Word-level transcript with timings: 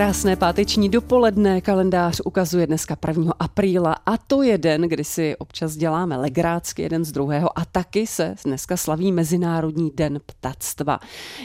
Krásné 0.00 0.36
páteční 0.36 0.88
dopoledne 0.88 1.60
kalendář 1.60 2.20
ukazuje 2.24 2.66
dneska 2.66 2.96
1. 3.08 3.32
apríla 3.38 3.96
a 4.06 4.16
to 4.16 4.42
je 4.42 4.58
den, 4.58 4.82
kdy 4.82 5.04
si 5.04 5.36
občas 5.36 5.76
děláme 5.76 6.16
legrácky 6.16 6.82
jeden 6.82 7.04
z 7.04 7.12
druhého 7.12 7.58
a 7.58 7.64
taky 7.64 8.06
se 8.06 8.34
dneska 8.44 8.76
slaví 8.76 9.12
Mezinárodní 9.12 9.90
den 9.94 10.20
ptactva. 10.26 10.98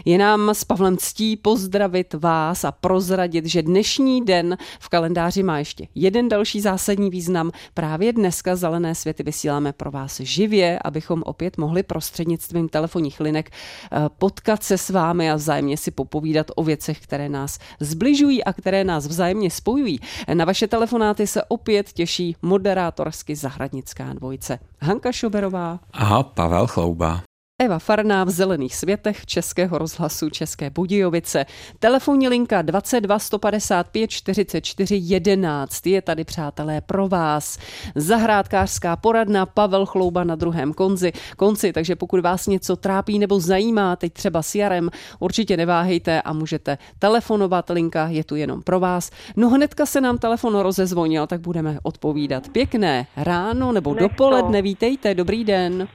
Je 0.05 0.18
nám 0.18 0.50
s 0.50 0.64
Pavlem 0.64 0.98
ctí 0.98 1.38
pozdravit 1.38 2.14
vás 2.14 2.64
a 2.64 2.72
prozradit, 2.72 3.45
že 3.45 3.62
dnešní 3.62 4.26
den 4.26 4.58
v 4.80 4.90
kalendáři 4.90 5.44
má 5.44 5.59
ještě 5.59 5.88
jeden 5.95 6.30
další 6.30 6.62
zásadní 6.62 7.09
význam. 7.09 7.52
Právě 7.73 8.14
dneska 8.14 8.56
Zelené 8.56 8.95
světy 8.95 9.23
vysíláme 9.23 9.73
pro 9.73 9.92
vás 9.92 10.20
živě, 10.20 10.80
abychom 10.84 11.23
opět 11.26 11.58
mohli 11.58 11.84
prostřednictvím 11.84 12.70
telefonních 12.70 13.20
linek 13.20 13.50
eh, 13.50 13.98
potkat 14.17 14.64
se 14.64 14.78
s 14.78 14.90
vámi 14.90 15.31
a 15.31 15.36
vzájemně 15.36 15.78
si 15.78 15.92
popovídat 15.92 16.52
o 16.56 16.64
věcech, 16.64 17.00
které 17.00 17.30
nás 17.30 17.59
zbližují 17.80 18.45
a 18.45 18.54
které 18.54 18.84
nás 18.84 19.08
vzájemně 19.08 19.52
spojují. 19.52 19.99
Na 20.34 20.45
vaše 20.45 20.67
telefonáty 20.67 21.27
se 21.27 21.44
opět 21.44 21.94
těší 21.94 22.36
moderátorsky 22.41 23.36
zahradnická 23.36 24.13
dvojice. 24.13 24.59
Hanka 24.81 25.12
Šoberová. 25.12 25.80
A 25.94 26.23
Pavel 26.23 26.67
Chlouba. 26.67 27.22
Eva 27.59 27.80
Farná 27.80 28.23
v 28.23 28.30
Zelených 28.30 28.76
světech 28.76 29.26
Českého 29.26 29.77
rozhlasu 29.77 30.30
České 30.30 30.70
Budějovice. 30.70 31.45
Telefonní 31.80 32.28
linka 32.28 32.61
22 32.61 33.20
155 33.20 34.09
44 34.09 34.95
11 34.95 35.88
je 35.88 36.02
tady, 36.02 36.23
přátelé, 36.23 36.81
pro 36.81 37.08
vás. 37.08 37.58
Zahrádkářská 37.95 38.95
poradna 38.95 39.45
Pavel 39.45 39.86
Chlouba 39.86 40.23
na 40.23 40.36
druhém 40.36 40.73
konci, 40.73 41.14
konci, 41.38 41.73
takže 41.73 41.95
pokud 41.95 42.20
vás 42.20 42.48
něco 42.48 42.76
trápí 42.76 43.20
nebo 43.20 43.39
zajímá, 43.39 43.95
teď 43.95 44.14
třeba 44.14 44.42
s 44.42 44.56
Jarem, 44.56 44.89
určitě 45.20 45.58
neváhejte 45.58 46.22
a 46.22 46.33
můžete 46.33 46.78
telefonovat. 47.00 47.70
Linka 47.70 48.08
je 48.08 48.23
tu 48.23 48.36
jenom 48.36 48.61
pro 48.61 48.80
vás. 48.80 49.11
No 49.36 49.50
hnedka 49.50 49.86
se 49.86 50.02
nám 50.02 50.17
telefon 50.17 50.56
rozezvonil, 50.56 51.28
tak 51.28 51.42
budeme 51.42 51.80
odpovídat. 51.83 52.50
Pěkné 52.50 53.08
ráno 53.17 53.72
nebo 53.72 53.94
Nech 53.94 54.03
dopoledne, 54.03 54.61
vítejte, 54.61 55.16
dobrý 55.16 55.44
den. 55.44 55.88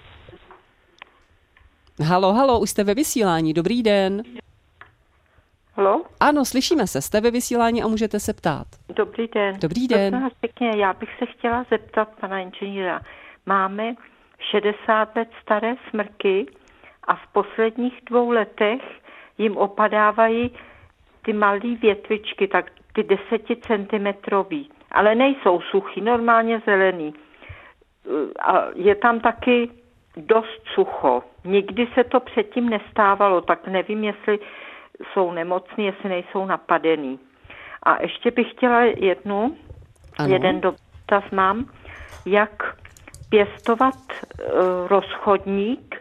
Halo, 2.05 2.33
halo, 2.33 2.61
už 2.61 2.71
jste 2.71 2.85
ve 2.85 2.95
vysílání, 2.95 3.53
dobrý 3.53 3.83
den. 3.83 4.23
Halo? 5.75 6.03
Ano, 6.21 6.45
slyšíme 6.45 6.87
se, 6.87 7.03
jste 7.03 7.21
ve 7.21 7.31
vysílání 7.31 7.83
a 7.83 7.89
můžete 7.89 8.21
se 8.21 8.33
ptát. 8.35 8.67
Dobrý 8.89 9.29
den. 9.29 9.57
Dobrý 9.61 9.89
den. 9.89 10.11
Prosím 10.11 10.37
pěkně, 10.41 10.71
já 10.77 10.93
bych 10.93 11.09
se 11.19 11.27
chtěla 11.27 11.67
zeptat 11.71 12.09
pana 12.21 12.39
inženýra. 12.39 13.01
Máme 13.47 13.95
60 14.51 15.17
let 15.17 15.29
staré 15.43 15.75
smrky 15.91 16.47
a 17.05 17.15
v 17.15 17.27
posledních 17.33 18.01
dvou 18.11 18.31
letech 18.31 18.83
jim 19.39 19.57
opadávají 19.57 20.51
ty 21.23 21.33
malé 21.33 21.75
větvičky, 21.83 22.49
tak 22.49 22.71
ty 22.93 23.03
deseticentimetrový, 23.03 24.71
ale 24.93 25.15
nejsou 25.15 25.61
suchý, 25.61 26.01
normálně 26.01 26.63
zelený. 26.67 27.15
A 28.41 28.65
je 28.75 28.95
tam 28.95 29.21
taky 29.21 29.71
dost 30.21 30.63
sucho. 30.75 31.23
Nikdy 31.45 31.89
se 31.95 32.05
to 32.05 32.21
předtím 32.21 32.71
nestávalo, 32.71 33.41
tak 33.41 33.67
nevím, 33.67 34.05
jestli 34.05 34.39
jsou 35.13 35.33
nemocní, 35.33 35.87
jestli 35.87 36.09
nejsou 36.09 36.47
napadený. 36.47 37.19
A 37.83 38.03
ještě 38.03 38.31
bych 38.31 38.51
chtěla 38.51 38.81
jednu, 38.83 39.57
ano. 40.19 40.33
jeden 40.33 40.61
dotaz 40.61 41.25
mám, 41.33 41.65
jak 42.27 42.77
pěstovat 43.31 43.95
uh, 43.95 44.89
rozchodník, 44.89 45.97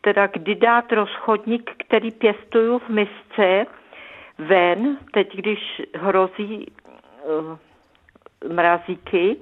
teda 0.00 0.26
kdy 0.26 0.54
dát 0.54 0.92
rozchodník, 0.92 1.70
který 1.86 2.10
pěstuju 2.10 2.78
v 2.78 2.88
misce 2.88 3.66
ven, 4.38 4.96
teď 5.12 5.36
když 5.36 5.82
hrozí 5.94 6.66
uh, 6.66 8.52
mrazíky, 8.52 9.36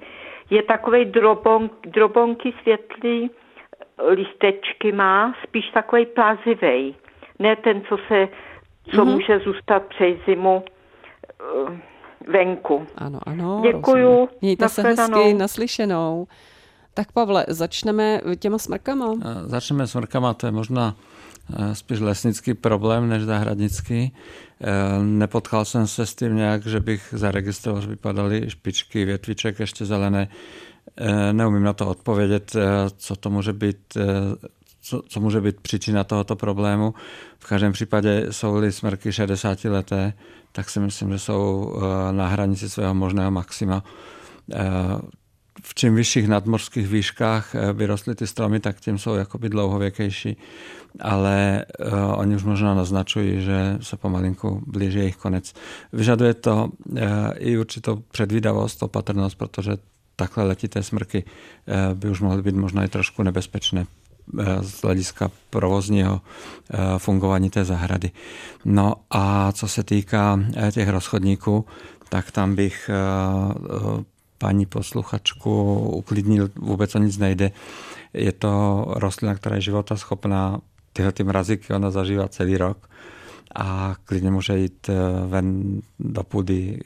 je 0.49 0.63
takový 0.63 1.05
drobon, 1.05 1.69
drobonky 1.85 2.53
světlý, 2.61 3.31
listečky 4.07 4.91
má, 4.91 5.33
spíš 5.43 5.69
takový 5.73 6.05
plazivej. 6.05 6.95
Ne 7.39 7.55
ten, 7.55 7.81
co 7.89 7.97
se, 8.07 8.27
co 8.91 8.97
mm-hmm. 8.97 9.11
může 9.11 9.39
zůstat 9.39 9.83
přes 9.83 10.25
zimu 10.25 10.63
uh, 11.65 11.77
venku. 12.27 12.87
Ano, 12.95 13.19
ano. 13.25 13.61
Děkuju. 13.65 14.09
Rozumím. 14.09 14.27
Mějte 14.41 14.69
se 14.69 14.81
hezky, 14.81 15.33
naslyšenou. 15.33 16.27
Tak 16.93 17.11
Pavle, 17.11 17.45
začneme 17.47 18.21
těma 18.39 18.57
smrkama. 18.57 19.13
Začneme 19.45 19.87
smrkama, 19.87 20.33
to 20.33 20.45
je 20.45 20.51
možná 20.51 20.95
e, 21.59 21.75
spíš 21.75 21.99
lesnický 21.99 22.53
problém 22.53 23.09
než 23.09 23.23
zahradnický. 23.23 23.95
E, 24.01 24.13
nepotkal 25.03 25.65
jsem 25.65 25.87
se 25.87 26.05
s 26.05 26.15
tím 26.15 26.35
nějak, 26.35 26.65
že 26.65 26.79
bych 26.79 27.07
zaregistroval, 27.11 27.81
že 27.81 27.87
vypadaly 27.87 28.49
špičky 28.49 29.05
větviček 29.05 29.59
ještě 29.59 29.85
zelené. 29.85 30.27
Eh, 30.97 31.33
neumím 31.33 31.63
na 31.63 31.73
to 31.73 31.87
odpovědět, 31.87 32.55
eh, 32.55 32.61
co 32.97 33.15
to 33.15 33.29
může 33.29 33.53
být, 33.53 33.77
eh, 33.97 34.47
co, 34.81 35.01
co 35.07 35.19
může 35.19 35.41
být 35.41 35.61
příčina 35.61 36.03
tohoto 36.03 36.35
problému. 36.35 36.93
V 37.39 37.47
každém 37.47 37.71
případě 37.71 38.27
jsou-li 38.31 38.71
smrky 38.71 39.13
60 39.13 39.69
leté, 39.69 40.13
tak 40.51 40.69
si 40.69 40.79
myslím, 40.79 41.11
že 41.11 41.19
jsou 41.19 41.73
na 42.11 42.27
hranici 42.27 42.69
svého 42.69 42.93
možného 42.93 43.31
maxima. 43.31 43.83
V 45.63 45.75
čím 45.75 45.95
vyšších 45.95 46.27
nadmorských 46.27 46.87
výškách 46.87 47.55
vyrostly 47.73 48.15
ty 48.15 48.27
stromy, 48.27 48.59
tak 48.59 48.79
tím 48.79 48.97
jsou 48.97 49.15
jakoby 49.15 49.49
dlouhověkejší, 49.49 50.37
ale 50.99 51.65
oni 52.15 52.35
už 52.35 52.43
možná 52.43 52.75
naznačují, 52.75 53.41
že 53.41 53.77
se 53.81 53.97
pomalinku 53.97 54.63
blíží 54.67 54.99
jejich 54.99 55.17
konec. 55.17 55.53
Vyžaduje 55.93 56.33
to 56.33 56.69
i 57.37 57.57
určitou 57.57 58.03
předvídavost, 58.11 58.83
opatrnost, 58.83 59.37
protože 59.37 59.77
takhle 60.15 60.43
letité 60.43 60.83
smrky 60.83 61.23
eh, 61.67 61.95
by 61.95 62.09
už 62.09 62.21
mohly 62.21 62.41
být 62.41 62.55
možná 62.55 62.83
i 62.83 62.87
trošku 62.87 63.23
nebezpečné 63.23 63.85
eh, 64.39 64.63
z 64.63 64.81
hlediska 64.81 65.31
provozního 65.49 66.21
eh, 66.21 66.77
fungování 66.97 67.49
té 67.49 67.65
zahrady. 67.65 68.11
No 68.65 68.95
a 69.09 69.51
co 69.51 69.67
se 69.67 69.83
týká 69.83 70.39
těch 70.71 70.89
rozchodníků, 70.89 71.65
tak 72.09 72.31
tam 72.31 72.55
bych 72.55 72.89
paní 74.37 74.65
posluchačku 74.65 75.79
uklidnil, 75.79 76.49
vůbec 76.55 76.95
o 76.95 76.99
nic 76.99 77.17
nejde. 77.17 77.51
Je 78.13 78.31
to 78.31 78.85
rostlina, 78.87 79.35
která 79.35 79.55
je 79.55 79.61
života 79.61 79.95
schopná, 79.95 80.59
tyhle 80.93 81.11
ty 81.11 81.23
mrazíky 81.23 81.73
ona 81.73 81.91
zažívá 81.91 82.27
celý 82.27 82.57
rok 82.57 82.89
a 83.55 83.95
klidně 84.05 84.31
může 84.31 84.57
jít 84.57 84.89
ven 85.27 85.81
do 85.99 86.23
půdy 86.23 86.79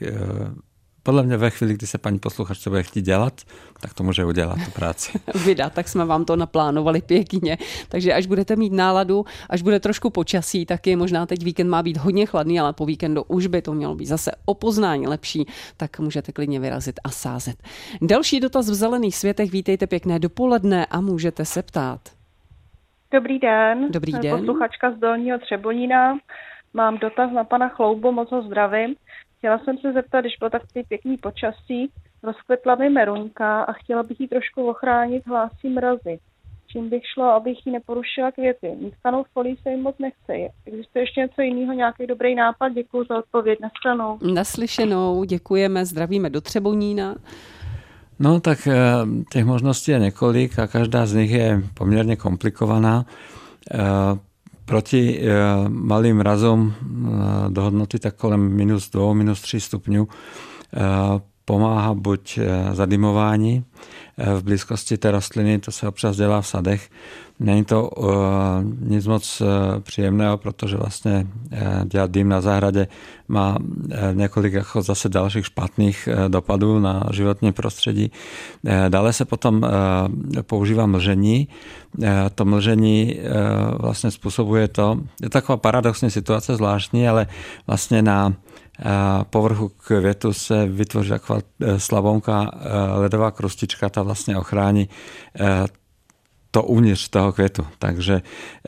podle 1.08 1.22
mě 1.22 1.36
ve 1.36 1.50
chvíli, 1.50 1.74
kdy 1.74 1.86
se 1.86 1.98
paní 1.98 2.18
posluchačce 2.18 2.70
bude 2.70 2.82
chtít 2.82 3.02
dělat, 3.02 3.32
tak 3.80 3.94
to 3.94 4.02
může 4.02 4.24
udělat 4.24 4.58
tu 4.64 4.70
práci. 4.70 5.20
Vydat, 5.44 5.72
tak 5.72 5.88
jsme 5.88 6.04
vám 6.04 6.24
to 6.24 6.36
naplánovali 6.36 7.02
pěkně. 7.02 7.58
Takže 7.88 8.12
až 8.12 8.26
budete 8.26 8.56
mít 8.56 8.72
náladu, 8.72 9.24
až 9.50 9.62
bude 9.62 9.80
trošku 9.80 10.10
počasí, 10.10 10.66
tak 10.66 10.86
je 10.86 10.96
možná 10.96 11.26
teď 11.26 11.44
víkend 11.44 11.68
má 11.68 11.82
být 11.82 11.96
hodně 11.96 12.26
chladný, 12.26 12.60
ale 12.60 12.72
po 12.72 12.86
víkendu 12.86 13.22
už 13.28 13.46
by 13.46 13.62
to 13.62 13.72
mělo 13.72 13.94
být 13.94 14.06
zase 14.06 14.30
o 14.44 14.54
poznání 14.54 15.06
lepší, 15.06 15.46
tak 15.76 15.98
můžete 15.98 16.32
klidně 16.32 16.60
vyrazit 16.60 17.00
a 17.04 17.10
sázet. 17.10 17.56
Další 18.02 18.40
dotaz 18.40 18.70
v 18.70 18.74
zelených 18.74 19.16
světech, 19.16 19.52
vítejte 19.52 19.86
pěkné 19.86 20.18
dopoledne 20.18 20.86
a 20.86 21.00
můžete 21.00 21.44
se 21.44 21.62
ptát. 21.62 22.00
Dobrý 23.12 23.38
den. 23.38 23.86
Dobrý 23.90 24.12
den. 24.12 24.38
Posluchačka 24.38 24.92
z 24.92 24.98
Dolního 24.98 25.38
Třebonína. 25.38 26.18
Mám 26.74 26.98
dotaz 26.98 27.32
na 27.32 27.44
pana 27.44 27.68
Chloubu, 27.68 28.12
moc 28.12 28.30
ho 28.30 28.42
zdravím. 28.42 28.94
Chtěla 29.38 29.58
jsem 29.58 29.78
se 29.78 29.92
zeptat, 29.92 30.20
když 30.20 30.36
bylo 30.38 30.50
takový 30.50 30.84
pěkný 30.88 31.16
počasí, 31.16 31.90
rozkvetla 32.22 32.74
mi 32.74 32.90
meruňka 32.90 33.62
a 33.62 33.72
chtěla 33.72 34.02
bych 34.02 34.20
ji 34.20 34.28
trošku 34.28 34.68
ochránit, 34.68 35.26
hlásí 35.26 35.68
mrazy. 35.68 36.18
Čím 36.72 36.88
bych 36.90 37.02
šla, 37.14 37.36
abych 37.36 37.66
ji 37.66 37.72
neporušila 37.72 38.32
květy. 38.32 38.76
Nitkanou 38.80 39.24
folii 39.32 39.56
se 39.62 39.70
jim 39.70 39.82
moc 39.82 39.96
nechce. 39.98 40.32
Existuje 40.66 41.02
ještě 41.02 41.20
něco 41.20 41.42
jiného, 41.42 41.72
nějaký 41.72 42.06
dobrý 42.06 42.34
nápad? 42.34 42.68
Děkuji 42.68 43.04
za 43.08 43.18
odpověď. 43.18 43.58
Naslyšenou. 43.62 44.18
Naslyšenou, 44.34 45.24
děkujeme, 45.24 45.86
zdravíme 45.86 46.30
do 46.30 46.40
Třebonína. 46.40 47.14
No 48.18 48.40
tak 48.40 48.66
eh, 48.66 48.76
těch 49.32 49.44
možností 49.44 49.90
je 49.90 49.98
několik 49.98 50.58
a 50.58 50.66
každá 50.66 51.06
z 51.06 51.14
nich 51.14 51.30
je 51.30 51.62
poměrně 51.74 52.16
komplikovaná. 52.16 53.04
Proti 54.68 55.16
eh, 55.16 55.24
malým 55.68 56.20
razom 56.20 56.68
eh, 56.68 56.76
do 57.48 57.62
hodnoty 57.62 57.98
tak 57.98 58.20
kolem 58.20 58.40
minus 58.40 58.90
2, 58.92 59.14
minus 59.14 59.40
3 59.40 59.60
stupňů 59.60 60.08
eh, 60.08 60.78
pomáhá 61.44 61.94
buď 61.94 62.38
zadymování 62.72 63.64
v 64.16 64.42
blízkosti 64.42 64.98
té 64.98 65.10
rostliny, 65.10 65.58
to 65.58 65.72
se 65.72 65.88
občas 65.88 66.16
dělá 66.16 66.40
v 66.40 66.46
sadech, 66.46 66.90
Není 67.40 67.64
to 67.64 67.88
uh, 67.88 68.08
nic 68.80 69.06
moc 69.06 69.40
uh, 69.40 69.46
příjemného, 69.80 70.38
protože 70.38 70.76
vlastně 70.76 71.26
uh, 71.52 71.58
dělat 71.84 72.10
dým 72.10 72.28
na 72.28 72.40
zahradě 72.40 72.88
má 73.28 73.56
uh, 73.58 73.64
několik 74.12 74.52
jako 74.52 74.82
zase 74.82 75.08
dalších 75.08 75.46
špatných 75.46 76.08
uh, 76.12 76.28
dopadů 76.28 76.78
na 76.78 77.02
životní 77.12 77.52
prostředí. 77.52 78.10
Uh, 78.62 78.72
dále 78.88 79.12
se 79.12 79.24
potom 79.24 79.62
uh, 79.62 79.68
používá 80.42 80.86
mlžení. 80.86 81.48
Uh, 81.98 82.08
to 82.34 82.44
mlžení 82.44 83.16
uh, 83.16 83.78
vlastně 83.78 84.10
způsobuje 84.10 84.68
to, 84.68 85.00
je 85.22 85.30
taková 85.30 85.56
paradoxní 85.56 86.10
situace 86.10 86.56
zvláštní, 86.56 87.08
ale 87.08 87.26
vlastně 87.66 88.02
na 88.02 88.32
povrchu 89.30 89.68
květu 89.68 90.32
se 90.32 90.66
vytvoří 90.66 91.10
taková 91.10 91.40
slabonká 91.76 92.50
ledová 92.94 93.30
krustička, 93.30 93.88
ta 93.88 94.02
vlastně 94.02 94.36
ochrání 94.36 94.88
to 96.50 96.62
uvnitř 96.62 97.08
toho 97.08 97.32
květu. 97.32 97.66
Takže 97.78 98.14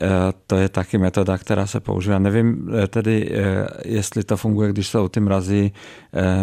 eh, 0.01 0.07
to 0.47 0.55
je 0.55 0.69
taky 0.69 0.97
metoda, 0.97 1.37
která 1.37 1.67
se 1.67 1.79
používá. 1.79 2.19
Nevím 2.19 2.69
eh, 2.83 2.87
tedy, 2.87 3.31
eh, 3.31 3.67
jestli 3.85 4.23
to 4.23 4.37
funguje, 4.37 4.69
když 4.69 4.87
jsou 4.87 5.07
ty 5.07 5.19
mrazy 5.19 5.71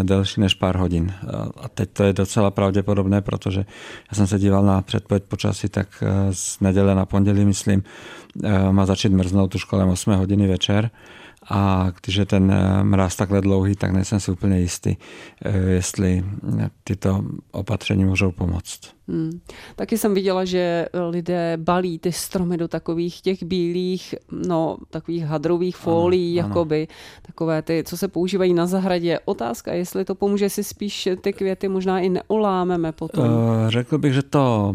delší 0.03 0.41
než 0.41 0.55
pár 0.55 0.77
hodin. 0.77 1.13
A 1.57 1.69
teď 1.69 1.91
to 1.93 2.05
je 2.05 2.13
docela 2.13 2.51
pravděpodobné, 2.51 3.21
protože 3.21 3.61
já 4.11 4.17
jsem 4.17 4.27
se 4.27 4.39
díval 4.39 4.65
na 4.65 4.83
předpověď 4.83 5.25
počasí, 5.25 5.69
tak 5.69 6.05
z 6.31 6.61
neděle 6.61 6.95
na 6.95 7.07
pondělí, 7.07 7.45
myslím, 7.45 7.83
má 8.71 8.87
začít 8.87 9.13
mrznout 9.13 9.55
už 9.55 9.65
kolem 9.65 9.89
8 9.89 10.15
hodiny 10.15 10.49
večer 10.49 10.91
a 11.51 11.93
když 12.03 12.17
je 12.17 12.27
ten 12.27 12.51
eh, 12.51 12.85
mráz 12.85 13.17
takhle 13.17 13.41
dlouhý, 13.41 13.77
tak 13.77 13.93
nejsem 13.93 14.21
si 14.21 14.31
úplně 14.31 14.61
jistý, 14.61 14.97
eh, 15.45 15.59
jestli 15.59 16.25
tyto 16.85 17.25
opatření 17.51 18.05
můžou 18.05 18.33
pomoct. 18.33 18.81
Hmm. 19.09 19.41
Taky 19.77 19.99
jsem 19.99 20.15
viděla, 20.15 20.45
že 20.45 20.87
lidé 21.11 21.57
balí 21.57 21.99
ty 21.99 22.13
stromy 22.13 22.57
do 22.57 22.69
takových 22.69 23.21
těch 23.21 23.43
bílých, 23.43 24.15
no 24.47 24.77
takových 24.91 25.25
hadrových 25.25 25.77
fólií, 25.77 26.41
ano, 26.41 26.49
jakoby, 26.49 26.89
ano. 26.89 27.23
takové 27.23 27.63
ty, 27.63 27.85
co 27.87 27.97
se 27.97 28.09
používají 28.09 28.55
na 28.55 28.67
zahradě. 28.67 29.19
Otázka, 29.25 29.73
jestli 29.73 30.05
to 30.05 30.15
pomůže 30.15 30.51
si 30.51 30.65
spíš 30.65 31.09
ty 31.21 31.33
květy 31.33 31.69
možná 31.69 32.01
i 32.01 32.09
neolámeme 32.09 32.93
potom. 32.93 33.25
Řekl 33.69 33.99
bych, 33.99 34.15
že 34.15 34.23
to 34.23 34.75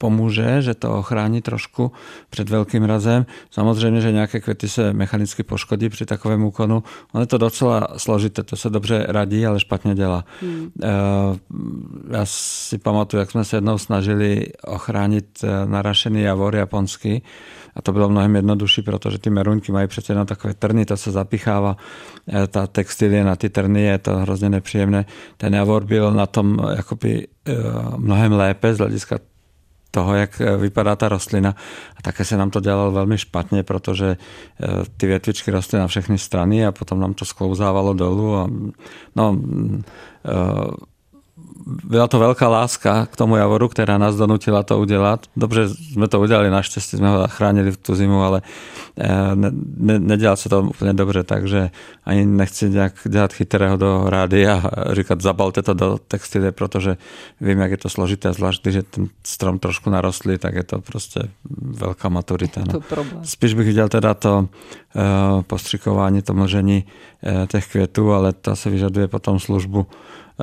pomůže, 0.00 0.62
že 0.62 0.74
to 0.74 0.98
ochrání 0.98 1.42
trošku 1.42 1.92
před 2.30 2.50
velkým 2.50 2.84
razem. 2.84 3.26
Samozřejmě, 3.50 4.00
že 4.00 4.12
nějaké 4.12 4.40
květy 4.40 4.68
se 4.68 4.92
mechanicky 4.92 5.42
poškodí 5.42 5.88
při 5.88 6.06
takovém 6.06 6.44
úkonu. 6.44 6.82
Ono 7.12 7.22
je 7.22 7.26
to 7.26 7.38
docela 7.38 7.88
složité, 7.96 8.42
to 8.42 8.56
se 8.56 8.70
dobře 8.70 9.06
radí, 9.08 9.46
ale 9.46 9.60
špatně 9.60 9.94
dělá. 9.94 10.24
Hmm. 10.40 10.70
Eh, 10.82 10.88
já 12.16 12.24
si 12.24 12.78
pamatuju, 12.78 13.18
jak 13.18 13.30
jsme 13.30 13.44
se 13.44 13.56
jednou 13.56 13.78
snažili 13.78 14.46
ochránit 14.64 15.44
eh, 15.44 15.66
narašený 15.66 16.22
javor 16.22 16.56
japonský 16.56 17.22
a 17.76 17.82
to 17.82 17.92
bylo 17.92 18.08
mnohem 18.08 18.36
jednodušší, 18.36 18.82
protože 18.82 19.18
ty 19.18 19.30
merunky 19.30 19.72
mají 19.72 19.88
přece 19.88 20.12
jenom 20.12 20.26
takové 20.26 20.54
trny, 20.54 20.84
to 20.84 20.96
se 20.96 21.10
zapichává, 21.10 21.76
eh, 22.28 22.46
ta 22.46 22.66
textilie 22.66 23.24
na 23.24 23.36
ty 23.36 23.48
trny, 23.48 23.82
je 23.82 23.98
to 23.98 24.16
hrozně 24.16 24.48
nepříjemné. 24.48 25.04
Ten 25.36 25.54
javor 25.54 25.84
byl 25.84 26.12
na 26.12 26.26
tom 26.26 26.58
jakoby 26.76 27.26
mnohem 27.96 28.32
lépe 28.32 28.74
z 28.74 28.78
hlediska 28.78 29.18
toho, 29.90 30.14
jak 30.14 30.40
eh, 30.40 30.56
vypadá 30.56 30.96
ta 30.96 31.08
rostlina. 31.08 31.54
A 31.96 32.02
také 32.02 32.24
se 32.24 32.36
nám 32.36 32.50
to 32.50 32.60
dělalo 32.60 32.92
velmi 32.92 33.18
špatně, 33.18 33.62
protože 33.62 34.16
eh, 34.16 34.66
ty 34.96 35.06
větvičky 35.06 35.50
rostly 35.50 35.78
na 35.78 35.86
všechny 35.86 36.18
strany 36.18 36.66
a 36.66 36.72
potom 36.72 37.00
nám 37.00 37.14
to 37.14 37.24
sklouzávalo 37.24 37.94
dolů. 37.94 38.36
A, 38.36 38.48
no, 39.16 39.32
mm, 39.32 39.82
eh, 40.24 40.30
byla 41.84 42.08
to 42.08 42.18
velká 42.18 42.48
láska 42.48 43.06
k 43.06 43.16
tomu 43.16 43.36
javoru, 43.36 43.68
která 43.68 43.98
nás 43.98 44.16
donutila 44.16 44.62
to 44.62 44.78
udělat. 44.78 45.26
Dobře 45.36 45.68
jsme 45.68 46.08
to 46.08 46.20
udělali, 46.20 46.50
naštěstí 46.50 46.96
jsme 46.96 47.08
ho 47.08 47.18
zachránili 47.18 47.70
v 47.70 47.76
tu 47.76 47.94
zimu, 47.94 48.22
ale 48.22 48.42
eh, 48.98 49.08
ne, 49.34 49.50
ne, 49.76 49.98
nedělal 49.98 50.36
se 50.36 50.48
to 50.48 50.62
úplně 50.62 50.92
dobře, 50.92 51.22
takže 51.22 51.70
ani 52.04 52.26
nechci 52.26 52.70
nějak 52.70 52.92
dělat 53.08 53.32
chytrého 53.32 53.76
do 53.76 54.04
rády 54.06 54.48
a 54.48 54.62
říkat 54.92 55.20
zabalte 55.20 55.62
to 55.62 55.74
do 55.74 55.98
textilie, 56.08 56.52
protože 56.52 56.96
vím, 57.40 57.58
jak 57.58 57.70
je 57.70 57.76
to 57.76 57.88
složité, 57.88 58.32
zvlášť 58.32 58.62
když 58.62 58.74
je 58.74 58.82
ten 58.82 59.08
strom 59.24 59.58
trošku 59.58 59.90
narostlý, 59.90 60.38
tak 60.38 60.54
je 60.54 60.62
to 60.62 60.80
prostě 60.80 61.20
velká 61.60 62.08
maturita. 62.08 62.60
No. 62.60 62.80
To 62.80 63.04
Spíš 63.22 63.54
bych 63.54 63.66
viděl 63.66 63.88
teda 63.88 64.14
to 64.14 64.48
uh, 64.94 65.42
postřikování, 65.42 66.22
to 66.22 66.34
mlžení 66.34 66.84
uh, 67.22 67.46
těch 67.46 67.66
květů, 67.66 68.12
ale 68.12 68.32
to 68.32 68.56
se 68.56 68.70
vyžaduje 68.70 69.08
potom 69.08 69.38
službu 69.38 69.86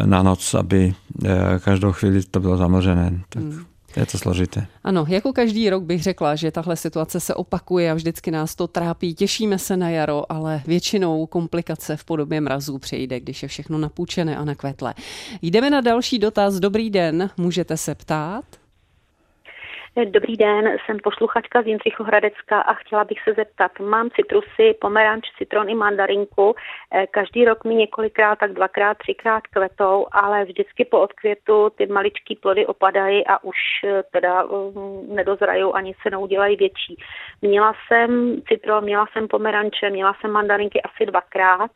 na 0.06 0.24
noc, 0.24 0.54
aby 0.54 0.94
eh, 1.26 1.60
každou 1.60 1.92
chvíli 1.92 2.24
to 2.24 2.40
bylo 2.40 2.58
zamlžené. 2.58 3.22
Tak 3.30 3.44
hmm. 3.44 3.66
je 3.96 4.06
to 4.06 4.18
složité. 4.18 4.68
Ano, 4.84 5.06
jako 5.08 5.34
každý 5.34 5.70
rok 5.70 5.84
bych 5.84 6.04
řekla, 6.04 6.36
že 6.36 6.52
tahle 6.52 6.76
situace 6.76 7.20
se 7.20 7.36
opakuje 7.36 7.92
a 7.92 7.94
vždycky 7.94 8.32
nás 8.32 8.56
to 8.56 8.68
trápí. 8.68 9.16
Těšíme 9.16 9.58
se 9.58 9.78
na 9.78 9.90
jaro, 9.90 10.32
ale 10.32 10.62
většinou 10.68 11.26
komplikace 11.26 11.98
v 11.98 12.04
podobě 12.06 12.42
mrazů 12.42 12.78
přejde, 12.78 13.20
když 13.20 13.44
je 13.44 13.50
všechno 13.50 13.78
napůčené 13.78 14.38
a 14.38 14.46
nakvetlé. 14.46 14.94
Jdeme 15.42 15.70
na 15.70 15.82
další 15.82 16.20
dotaz. 16.20 16.56
Dobrý 16.56 16.90
den, 16.90 17.30
můžete 17.38 17.78
se 17.78 17.96
ptát? 17.96 18.46
Dobrý 20.06 20.38
den, 20.38 20.78
jsem 20.86 20.98
posluchačka 21.04 21.62
z 21.62 21.68
Jindřichohradecka 21.68 22.62
a 22.62 22.74
chtěla 22.74 23.04
bych 23.04 23.22
se 23.24 23.34
zeptat, 23.34 23.80
mám 23.80 24.10
citrusy, 24.10 24.78
pomeranč, 24.82 25.26
citron 25.38 25.70
i 25.70 25.76
mandarinku, 25.76 26.56
eh, 26.92 27.08
každý 27.08 27.46
rok 27.46 27.64
mi 27.64 27.76
několikrát, 27.76 28.40
tak 28.40 28.54
dvakrát, 28.54 28.98
třikrát 28.98 29.48
kvetou, 29.48 30.06
ale 30.12 30.46
vždycky 30.46 30.86
po 30.86 31.00
odkvětu 31.00 31.70
ty 31.70 31.86
maličký 31.86 32.36
plody 32.36 32.66
opadají 32.66 33.28
a 33.28 33.44
už 33.44 33.58
eh, 33.86 34.04
teda 34.12 34.44
mm, 34.44 35.16
nedozrajou 35.16 35.74
ani 35.74 35.96
se 36.02 36.10
neudělají 36.10 36.56
větší. 36.56 36.96
Měla 37.42 37.74
jsem 37.88 38.42
citron, 38.48 38.84
měla 38.84 39.06
jsem 39.14 39.28
pomeranče, 39.28 39.90
měla 39.90 40.14
jsem 40.22 40.32
mandarinky 40.32 40.82
asi 40.82 41.06
dvakrát 41.06 41.72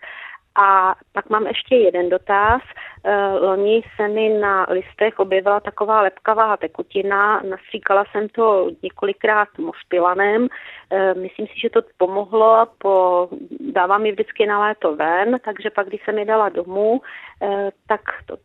a 0.55 0.95
pak 1.11 1.29
mám 1.29 1.47
ještě 1.47 1.75
jeden 1.75 2.09
dotaz. 2.09 2.61
Eh, 3.03 3.39
loni 3.39 3.81
se 3.95 4.07
mi 4.07 4.29
na 4.29 4.65
listech 4.69 5.19
objevila 5.19 5.59
taková 5.59 6.01
lepkavá 6.01 6.57
tekutina, 6.57 7.41
nastříkala 7.49 8.05
jsem 8.11 8.29
to 8.29 8.69
několikrát 8.83 9.47
mospilanem. 9.57 10.47
Eh, 10.91 11.13
myslím 11.13 11.47
si, 11.47 11.59
že 11.59 11.69
to 11.69 11.81
pomohlo, 11.97 12.67
po, 12.77 13.27
dávám 13.59 14.01
mi 14.01 14.11
vždycky 14.11 14.45
na 14.45 14.59
léto 14.59 14.95
ven, 14.95 15.39
takže 15.45 15.69
pak, 15.69 15.87
když 15.87 16.01
jsem 16.05 16.15
mi 16.15 16.25
dala 16.25 16.49
domů, 16.49 17.01
eh, 17.41 17.71
tak 17.87 18.01
to 18.25 18.37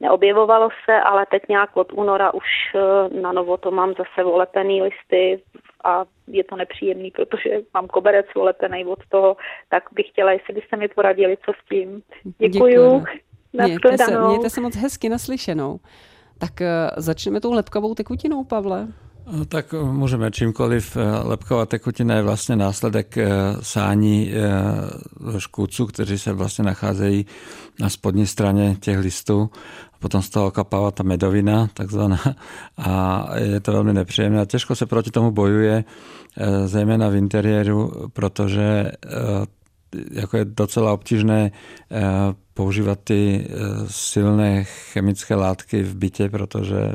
neobjevovalo 0.00 0.68
se, 0.84 1.00
ale 1.00 1.26
teď 1.30 1.42
nějak 1.48 1.76
od 1.76 1.92
února 1.92 2.34
už 2.34 2.44
na 3.22 3.32
novo 3.32 3.56
to 3.56 3.70
mám 3.70 3.94
zase 3.94 4.24
olepený 4.24 4.82
listy 4.82 5.42
a 5.84 6.04
je 6.26 6.44
to 6.44 6.56
nepříjemný, 6.56 7.10
protože 7.10 7.50
mám 7.74 7.86
koberec 7.86 8.26
olepený 8.34 8.84
od 8.84 8.98
toho, 9.08 9.36
tak 9.68 9.82
bych 9.92 10.08
chtěla, 10.08 10.32
jestli 10.32 10.54
byste 10.54 10.76
mi 10.76 10.88
poradili, 10.88 11.36
co 11.44 11.52
s 11.52 11.68
tím. 11.68 12.02
Děkuju. 12.38 13.04
Mějte 13.52 13.98
se, 13.98 14.20
mějte 14.28 14.50
se 14.50 14.60
moc 14.60 14.76
hezky 14.76 15.08
naslyšenou. 15.08 15.80
Tak 16.38 16.60
uh, 16.60 16.66
začneme 17.02 17.40
tou 17.40 17.52
lepkavou 17.52 17.94
tekutinou, 17.94 18.44
Pavle. 18.44 18.88
No, 19.32 19.44
tak 19.44 19.72
můžeme 19.72 20.30
čímkoliv. 20.30 20.96
Eh, 20.96 21.28
lepková 21.28 21.66
tekutina 21.66 22.16
je 22.16 22.22
vlastně 22.22 22.56
následek 22.56 23.18
eh, 23.18 23.28
sání 23.60 24.32
škůdců, 25.38 25.86
kteří 25.86 26.18
se 26.18 26.32
vlastně 26.32 26.64
nacházejí 26.64 27.26
na 27.80 27.88
spodní 27.88 28.26
straně 28.26 28.76
těch 28.80 28.98
listů. 28.98 29.50
A 29.92 29.96
potom 29.98 30.22
z 30.22 30.30
toho 30.30 30.50
kapává 30.50 30.90
ta 30.90 31.02
medovina, 31.02 31.68
takzvaná. 31.74 32.18
A 32.78 33.26
je 33.36 33.60
to 33.60 33.72
velmi 33.72 33.92
nepříjemné. 33.92 34.40
A 34.40 34.44
těžko 34.44 34.76
se 34.76 34.86
proti 34.86 35.10
tomu 35.10 35.30
bojuje, 35.30 35.84
zejména 36.64 37.08
v 37.08 37.14
interiéru, 37.14 37.92
protože 38.12 38.92
jako 40.10 40.36
je 40.36 40.44
docela 40.44 40.92
obtížné 40.92 41.50
používat 42.60 42.98
ty 43.04 43.40
eh, 43.40 43.56
silné 43.88 44.64
chemické 44.64 45.34
látky 45.34 45.82
v 45.82 45.96
bytě, 45.96 46.28
protože 46.28 46.92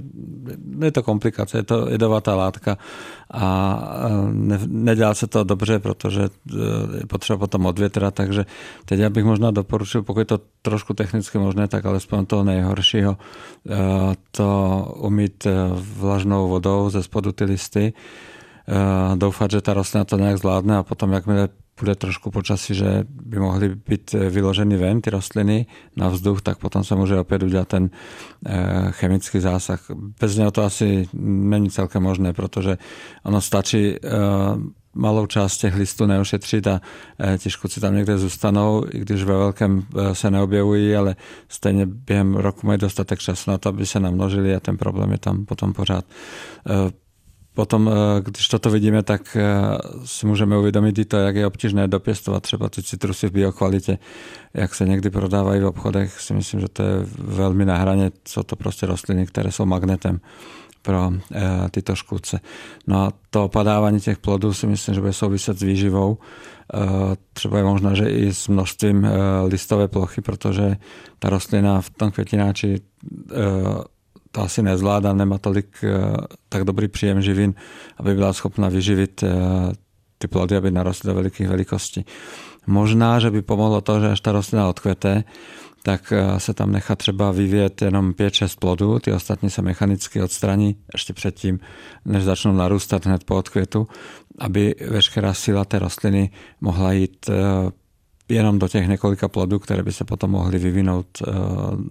je 0.81 0.91
to 0.91 1.03
komplikace, 1.03 1.57
je 1.57 1.63
to 1.63 1.89
jedovatá 1.89 2.35
látka 2.35 2.77
a 3.33 3.47
ne, 4.31 4.59
nedělá 4.67 5.13
se 5.13 5.27
to 5.27 5.43
dobře, 5.43 5.79
protože 5.79 6.29
eh, 6.29 6.53
je 7.01 7.05
potřeba 7.09 7.37
potom 7.37 7.65
odvětrat, 7.65 8.13
takže 8.13 8.45
teď 8.85 8.99
já 8.99 9.09
bych 9.09 9.25
možná 9.25 9.51
doporučil, 9.51 10.03
pokud 10.03 10.19
je 10.19 10.25
to 10.25 10.39
trošku 10.61 10.93
technicky 10.93 11.37
možné, 11.37 11.67
tak 11.67 11.85
alespoň 11.85 12.25
toho 12.25 12.43
nejhoršího, 12.43 13.17
eh, 13.17 13.73
to 14.31 14.47
umít 15.01 15.47
vlažnou 15.97 16.49
vodou 16.49 16.89
ze 16.89 17.03
spodu 17.03 17.31
ty 17.31 17.43
listy, 17.43 17.93
doufat, 19.15 19.51
že 19.51 19.61
ta 19.61 19.73
rostlina 19.73 20.05
to 20.05 20.17
nějak 20.17 20.37
zvládne 20.37 20.77
a 20.77 20.83
potom, 20.83 21.13
jakmile 21.13 21.49
bude 21.79 21.95
trošku 21.95 22.31
počasí, 22.31 22.75
že 22.75 23.03
by 23.09 23.39
mohly 23.39 23.75
být 23.75 24.15
eh, 24.15 24.29
vyloženy 24.29 24.77
ven 24.77 25.01
ty 25.01 25.09
rostliny 25.09 25.65
na 25.95 26.09
vzduch, 26.09 26.41
tak 26.41 26.57
potom 26.57 26.83
se 26.83 26.95
může 26.95 27.19
opět 27.19 27.43
udělat 27.43 27.67
ten 27.67 27.89
eh, 28.45 28.87
chemický 28.91 29.39
zásah. 29.39 29.81
Bez 30.19 30.35
něho 30.35 30.51
to 30.51 30.63
asi 30.63 31.07
není 31.23 31.69
celkem 31.69 32.03
možné, 32.03 32.33
protože 32.33 32.77
ono 33.23 33.41
stačí 33.41 33.95
eh, 33.95 33.99
malou 34.93 35.25
část 35.25 35.57
těch 35.57 35.75
listů 35.75 36.05
neušetřit 36.05 36.67
a 36.67 36.81
ti 37.37 37.49
škůdci 37.49 37.79
tam 37.81 37.95
někde 37.95 38.17
zůstanou, 38.17 38.85
i 38.93 38.99
když 38.99 39.23
ve 39.23 39.33
velkém 39.37 39.83
se 40.13 40.31
neobjevují, 40.31 40.95
ale 40.95 41.15
stejně 41.49 41.85
během 41.85 42.35
roku 42.35 42.67
mají 42.67 42.79
dostatek 42.79 43.19
času 43.19 43.51
na 43.51 43.57
to, 43.57 43.69
aby 43.69 43.85
se 43.85 43.99
namnožili 43.99 44.55
a 44.55 44.59
ten 44.59 44.77
problém 44.77 45.11
je 45.11 45.17
tam 45.17 45.45
potom 45.45 45.73
pořád 45.73 46.05
potom, 47.55 47.91
když 48.21 48.47
toto 48.47 48.69
vidíme, 48.69 49.03
tak 49.03 49.37
si 50.05 50.27
můžeme 50.27 50.57
uvědomit 50.57 50.97
i 50.97 51.05
to, 51.05 51.17
jak 51.17 51.35
je 51.35 51.47
obtížné 51.47 51.87
dopěstovat 51.87 52.43
třeba 52.43 52.69
ty 52.69 52.83
citrusy 52.83 53.27
v 53.27 53.31
biokvalitě, 53.31 53.97
jak 54.53 54.75
se 54.75 54.85
někdy 54.85 55.09
prodávají 55.09 55.61
v 55.61 55.65
obchodech. 55.65 56.19
Si 56.19 56.33
myslím, 56.33 56.59
že 56.59 56.67
to 56.67 56.83
je 56.83 57.05
velmi 57.17 57.65
na 57.65 57.77
hraně. 57.77 58.11
Jsou 58.27 58.43
to 58.43 58.55
prostě 58.55 58.85
rostliny, 58.85 59.25
které 59.27 59.51
jsou 59.51 59.65
magnetem 59.65 60.19
pro 60.81 61.11
tyto 61.71 61.95
škůdce. 61.95 62.39
No 62.87 63.01
a 63.01 63.13
to 63.29 63.45
opadávání 63.45 63.99
těch 63.99 64.17
plodů 64.17 64.53
si 64.53 64.67
myslím, 64.67 64.95
že 64.95 65.01
bude 65.01 65.13
souviset 65.13 65.59
s 65.59 65.63
výživou. 65.63 66.17
Třeba 67.33 67.57
je 67.57 67.63
možná, 67.63 67.93
že 67.93 68.09
i 68.09 68.33
s 68.33 68.47
množstvím 68.47 69.07
listové 69.47 69.87
plochy, 69.87 70.21
protože 70.21 70.77
ta 71.19 71.29
rostlina 71.29 71.81
v 71.81 71.89
tom 71.89 72.11
květináči 72.11 72.81
to 74.35 74.41
asi 74.41 74.61
nezvládá, 74.61 75.13
nemá 75.13 75.37
tolik 75.37 75.79
tak 76.49 76.63
dobrý 76.63 76.87
příjem 76.87 77.21
živin, 77.21 77.53
aby 77.97 78.15
byla 78.15 78.33
schopna 78.33 78.69
vyživit 78.69 79.23
ty 80.17 80.27
plody, 80.27 80.55
aby 80.55 80.71
narostly 80.71 81.07
do 81.07 81.15
velikých 81.15 81.47
velikostí. 81.47 82.05
Možná, 82.67 83.19
že 83.19 83.31
by 83.31 83.41
pomohlo 83.41 83.81
to, 83.81 83.99
že 83.99 84.11
až 84.11 84.21
ta 84.21 84.31
rostlina 84.31 84.67
odkvete, 84.67 85.23
tak 85.83 86.13
se 86.37 86.53
tam 86.53 86.71
nechá 86.71 86.95
třeba 86.95 87.31
vyvíjet 87.31 87.81
jenom 87.81 88.11
5-6 88.11 88.59
plodů, 88.59 88.99
ty 88.99 89.11
ostatní 89.11 89.49
se 89.49 89.61
mechanicky 89.61 90.21
odstraní 90.21 90.75
ještě 90.93 91.13
předtím, 91.13 91.59
než 92.05 92.23
začnou 92.23 92.53
narůstat 92.53 93.05
hned 93.05 93.23
po 93.23 93.35
odkvětu, 93.35 93.87
aby 94.39 94.75
veškerá 94.89 95.33
síla 95.33 95.65
té 95.65 95.79
rostliny 95.79 96.29
mohla 96.61 96.91
jít 96.91 97.29
jenom 98.29 98.59
do 98.59 98.67
těch 98.67 98.87
několika 98.87 99.27
plodů, 99.27 99.59
které 99.59 99.83
by 99.83 99.91
se 99.91 100.05
potom 100.05 100.31
mohly 100.31 100.59
vyvinout 100.59 101.07
uh, 101.27 101.33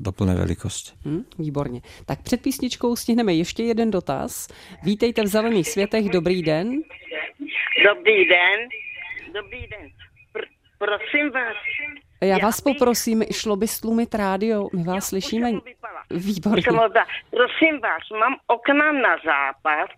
do 0.00 0.12
plné 0.12 0.34
velikosti. 0.34 0.92
Hmm, 1.04 1.24
výborně. 1.38 1.80
Tak 2.06 2.22
před 2.22 2.42
písničkou 2.42 2.96
stihneme 2.96 3.34
ještě 3.34 3.62
jeden 3.62 3.90
dotaz. 3.90 4.48
Vítejte 4.82 5.22
v 5.22 5.26
Zelených 5.26 5.68
světech, 5.68 6.08
dobrý 6.08 6.42
den. 6.42 6.82
Dobrý 7.84 8.28
den. 8.28 8.68
Dobrý 9.34 9.60
den. 9.60 9.90
Pr- 10.34 10.48
prosím 10.78 11.30
vás, 11.30 11.56
já 12.25 12.38
vás 12.38 12.61
poprosím, 12.61 13.23
šlo 13.33 13.57
by 13.57 13.69
stlumit 13.69 14.14
rádio, 14.14 14.69
my 14.76 14.85
vás 14.85 15.09
slyšíme 15.09 15.50
výborně. 16.11 16.62
Prosím 17.31 17.81
vás, 17.81 18.02
mám 18.21 18.37
okna 18.47 18.93
na 18.93 19.16
západ 19.25 19.90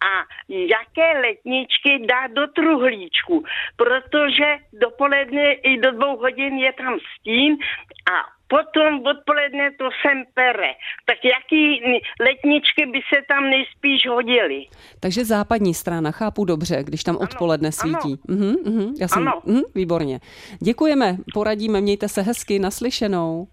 a 0.00 0.12
jaké 0.48 1.20
letničky 1.20 2.06
dá 2.06 2.26
do 2.26 2.46
truhlíčku, 2.46 3.44
protože 3.76 4.58
dopoledne 4.72 5.52
i 5.52 5.80
do 5.80 5.90
dvou 5.90 6.16
hodin 6.16 6.58
je 6.58 6.72
tam 6.72 6.98
stín 7.16 7.56
a 8.12 8.37
potom 8.48 9.00
odpoledne 9.04 9.70
to 9.78 9.88
sem 10.02 10.24
pere. 10.34 10.72
Tak 11.06 11.18
jaký 11.24 11.64
letničky 12.20 12.86
by 12.86 13.00
se 13.12 13.18
tam 13.28 13.50
nejspíš 13.50 14.08
hodily? 14.08 14.60
Takže 15.00 15.24
západní 15.24 15.74
strana, 15.74 16.10
chápu 16.10 16.44
dobře, 16.44 16.82
když 16.82 17.04
tam 17.04 17.16
odpoledne 17.16 17.72
svítí. 17.72 18.12
Ano. 18.28 18.38
Uhum, 18.38 18.56
uhum, 18.64 18.94
já 19.00 19.08
jsem, 19.08 19.28
ano. 19.28 19.40
Uhum, 19.44 19.62
výborně. 19.74 20.20
Děkujeme, 20.62 21.16
poradíme, 21.34 21.80
mějte 21.80 22.08
se 22.08 22.22
hezky, 22.22 22.58
naslyšenou. 22.58 23.48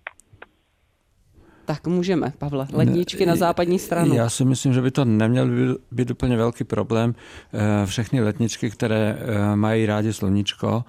Tak 1.66 1.88
můžeme, 1.88 2.34
Pavle, 2.38 2.68
ledničky 2.74 3.26
na 3.26 3.36
západní 3.36 3.80
stranu. 3.80 4.14
Já 4.14 4.30
si 4.30 4.46
myslím, 4.46 4.74
že 4.74 4.82
by 4.82 4.92
to 4.92 5.06
neměl 5.06 5.48
být 5.92 6.12
úplně 6.12 6.38
velký 6.38 6.64
problém. 6.64 7.16
Eh, 7.54 7.86
všechny 7.86 8.22
letničky, 8.22 8.70
které 8.70 9.18
eh, 9.20 9.56
mají 9.56 9.86
rádi 9.86 10.14
sluníčko, 10.14 10.84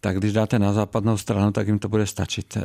tak 0.00 0.16
když 0.16 0.32
dáte 0.32 0.58
na 0.58 0.72
západnou 0.72 1.16
stranu, 1.16 1.52
tak 1.52 1.66
jim 1.66 1.78
to 1.78 1.88
bude 1.88 2.06
stačit 2.06 2.56
eh, 2.56 2.62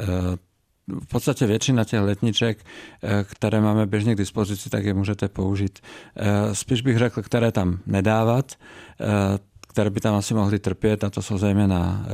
v 0.88 1.08
podstate 1.08 1.50
väčšina 1.50 1.84
těch 1.84 2.02
letniček, 2.02 2.58
eh, 2.62 3.24
které 3.24 3.62
máme 3.62 3.86
běžně 3.86 4.16
k 4.16 4.18
dispozici, 4.18 4.70
tak 4.70 4.86
je 4.86 4.94
můžete 4.94 5.30
použít. 5.30 5.80
Eh, 6.16 6.56
spíš 6.56 6.82
bych 6.82 6.98
řekl, 6.98 7.22
které 7.22 7.52
tam 7.52 7.80
nedávat, 7.86 8.54
eh, 9.02 9.06
které 9.68 9.90
by 9.90 10.00
tam 10.00 10.16
asi 10.16 10.34
mohly 10.34 10.60
trpět, 10.60 11.04
a 11.04 11.10
to 11.10 11.22
jsou 11.22 11.38
zejména 11.38 12.06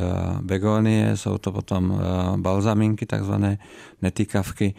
begonie, 0.42 1.18
jsou 1.18 1.38
to 1.38 1.52
potom 1.52 2.02
balzaminky, 2.36 3.06
takzvané 3.06 3.58
netýkavky. 4.02 4.74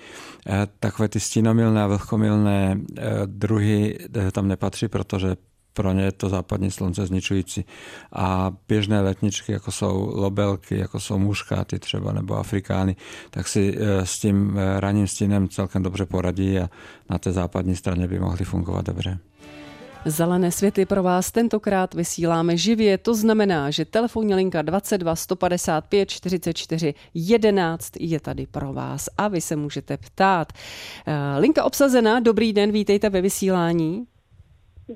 Takové 0.80 1.08
ty 1.08 1.20
stínomilné 1.20 1.82
a 1.82 1.86
vlhkomilné 1.86 2.80
druhy 3.26 3.98
tam 4.32 4.48
nepatří, 4.48 4.88
protože 4.88 5.36
pro 5.72 5.92
ně 5.92 6.02
je 6.02 6.12
to 6.12 6.28
západní 6.28 6.70
slunce 6.70 7.06
zničující. 7.06 7.64
A 8.12 8.52
běžné 8.68 9.00
letničky, 9.00 9.52
jako 9.52 9.72
jsou 9.72 10.12
lobelky, 10.14 10.78
jako 10.78 11.00
jsou 11.00 11.18
muškáty 11.18 11.78
třeba 11.78 12.12
nebo 12.12 12.36
afrikány, 12.36 12.96
tak 13.30 13.48
si 13.48 13.78
eh, 13.78 14.06
s 14.06 14.18
tím 14.18 14.58
eh, 14.58 14.80
ranním 14.80 15.06
stínem 15.06 15.48
celkem 15.48 15.82
dobře 15.82 16.06
poradí 16.06 16.58
a 16.58 16.70
na 17.10 17.18
té 17.18 17.32
západní 17.32 17.76
straně 17.76 18.08
by 18.08 18.20
mohly 18.20 18.44
fungovat 18.44 18.86
dobře. 18.86 19.18
Zelené 20.04 20.52
světy 20.52 20.86
pro 20.86 21.02
vás 21.02 21.32
tentokrát 21.32 21.94
vysíláme 21.94 22.56
živě, 22.56 22.98
to 22.98 23.14
znamená, 23.14 23.70
že 23.70 23.84
telefonní 23.84 24.34
linka 24.34 24.62
22 24.62 25.16
155 25.16 26.10
44 26.10 26.94
11 27.14 27.92
je 28.00 28.20
tady 28.20 28.46
pro 28.46 28.72
vás 28.72 29.08
a 29.18 29.28
vy 29.28 29.40
se 29.40 29.56
můžete 29.56 29.96
ptát. 29.96 30.52
Eh, 31.06 31.38
linka 31.38 31.64
obsazená, 31.64 32.20
dobrý 32.20 32.52
den, 32.52 32.72
vítejte 32.72 33.10
ve 33.10 33.20
vysílání. 33.20 34.06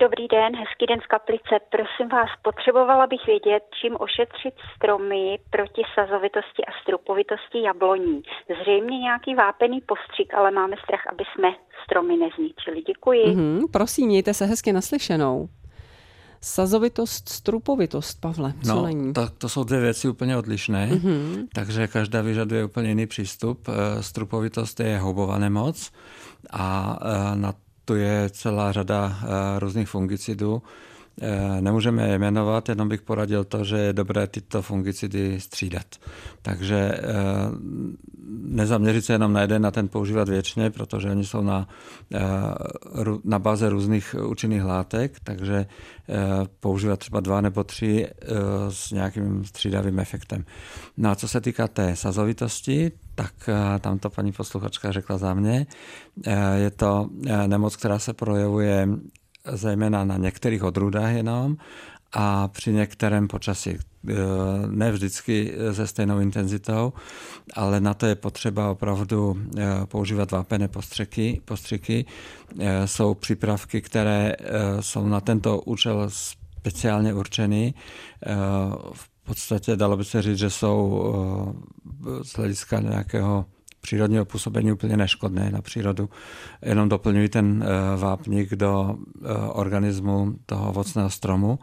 Dobrý 0.05 0.29
den, 0.29 0.51
hezký 0.63 0.85
den 0.87 1.01
z 1.05 1.07
Kaplice. 1.07 1.55
Prosím 1.77 2.09
vás, 2.17 2.31
potřebovala 2.43 3.07
bych 3.07 3.27
vědět, 3.27 3.63
čím 3.81 3.93
ošetřit 4.07 4.55
stromy 4.75 5.39
proti 5.51 5.83
sazovitosti 5.95 6.63
a 6.69 6.73
strupovitosti 6.83 7.59
jabloní. 7.63 8.23
Zřejmě 8.61 8.99
nějaký 8.99 9.35
vápený 9.35 9.81
postřik, 9.81 10.35
ale 10.35 10.51
máme 10.51 10.77
strach, 10.85 11.05
aby 11.13 11.25
jsme 11.25 11.49
stromy 11.85 12.17
nezničili. 12.17 12.83
Děkuji. 12.93 13.25
Mm-hmm, 13.27 13.71
prosím, 13.73 14.07
mějte 14.07 14.35
se 14.35 14.45
hezky 14.45 14.73
naslyšenou. 14.73 15.49
Sazovitost, 16.41 17.29
strupovitost, 17.29 18.21
Pavle, 18.21 18.53
co 18.67 18.75
no, 18.75 18.83
není? 18.83 19.13
Tak 19.13 19.31
to 19.39 19.49
jsou 19.49 19.65
dvě 19.65 19.81
věci 19.81 20.09
úplně 20.09 20.37
odlišné, 20.37 20.89
mm-hmm. 20.89 21.47
takže 21.55 21.87
každá 21.87 22.23
vyžaduje 22.23 22.65
úplně 22.65 22.89
jiný 22.89 23.07
přístup. 23.07 23.69
Eh, 23.69 24.03
strupovitost 24.03 24.81
je 24.81 24.99
houbované 24.99 25.51
moc 25.51 25.93
a 26.53 26.99
eh, 27.03 27.37
na 27.37 27.53
tu 27.87 27.95
je 27.95 28.31
celá 28.31 28.73
řada 28.73 29.19
eh, 29.23 29.59
různých 29.59 29.89
fungicidů. 29.89 30.63
Eh, 31.23 31.61
nemůžeme 31.61 32.09
je 32.09 32.19
jmenovat, 32.19 32.69
jenom 32.69 32.89
bych 32.89 33.03
poradil 33.03 33.45
to, 33.45 33.65
že 33.65 33.77
je 33.77 33.93
dobré 33.93 34.27
tyto 34.27 34.63
fungicidy 34.63 35.41
střídat. 35.41 35.87
Takže 36.43 36.77
eh, 36.77 37.03
nezaměřit 38.43 39.05
se 39.05 39.13
jenom 39.13 39.33
na 39.33 39.41
jeden, 39.41 39.63
na 39.63 39.71
ten 39.71 39.89
používat 39.89 40.29
věčně, 40.29 40.71
protože 40.71 41.11
oni 41.11 41.25
jsou 41.25 41.43
na, 41.43 41.69
na 43.25 43.39
báze 43.39 43.69
různých 43.69 44.15
účinných 44.29 44.65
látek, 44.65 45.21
takže 45.25 45.67
používat 46.61 46.99
třeba 46.99 47.21
dva 47.21 47.41
nebo 47.41 47.65
tři 47.65 48.09
s 48.69 48.91
nějakým 48.91 49.45
střídavým 49.45 49.99
efektem. 49.99 50.45
No 50.97 51.11
a 51.11 51.15
co 51.15 51.29
se 51.29 51.41
týká 51.41 51.69
té 51.69 51.97
sazovitosti, 51.97 52.93
tak 53.17 53.49
eh, 53.49 53.79
tam 53.79 53.99
to 53.99 54.11
paní 54.11 54.33
posluchačka 54.33 54.93
řekla 54.93 55.19
za 55.19 55.35
mě. 55.35 55.67
Eh, 56.27 56.59
je 56.59 56.71
to 56.71 57.09
eh, 57.27 57.49
nemoc, 57.49 57.77
která 57.77 57.99
se 57.99 58.13
projevuje 58.13 58.89
zejména 59.53 60.05
na 60.05 60.17
některých 60.17 60.65
odrůdách 60.65 61.13
jenom 61.13 61.57
a 62.13 62.49
při 62.49 62.73
některém 62.73 63.29
počasí. 63.29 63.79
Ne 64.67 64.93
vždycky 64.93 65.55
se 65.73 65.87
stejnou 65.87 66.19
intenzitou, 66.21 66.93
ale 67.55 67.81
na 67.81 67.95
to 67.95 68.07
je 68.07 68.15
potřeba 68.15 68.71
opravdu 68.71 69.37
používat 69.85 70.31
vápené 70.31 70.69
postřiky. 70.69 71.41
postřiky. 71.45 72.05
Jsou 72.85 73.15
přípravky, 73.15 73.81
které 73.83 74.33
jsou 74.81 75.07
na 75.07 75.21
tento 75.21 75.61
účel 75.61 76.11
speciálně 76.11 77.15
určeny. 77.15 77.75
V 78.93 79.09
podstatě 79.25 79.77
dalo 79.77 79.97
by 79.97 80.05
se 80.05 80.23
říct, 80.23 80.39
že 80.39 80.51
jsou 80.51 81.05
z 82.23 82.33
hlediska 82.33 82.81
nějakého 82.81 83.45
přírodního 83.87 84.25
působení 84.25 84.73
úplně 84.73 84.97
neškodné 84.97 85.51
na 85.51 85.63
přírodu. 85.63 86.11
Jenom 86.63 86.89
doplňují 86.89 87.29
ten 87.29 87.63
eh, 87.63 87.97
vápník 87.97 88.55
do 88.55 88.97
eh, 88.99 89.29
organismu 89.53 90.35
toho 90.47 90.71
ovocného 90.71 91.11
stromu 91.11 91.59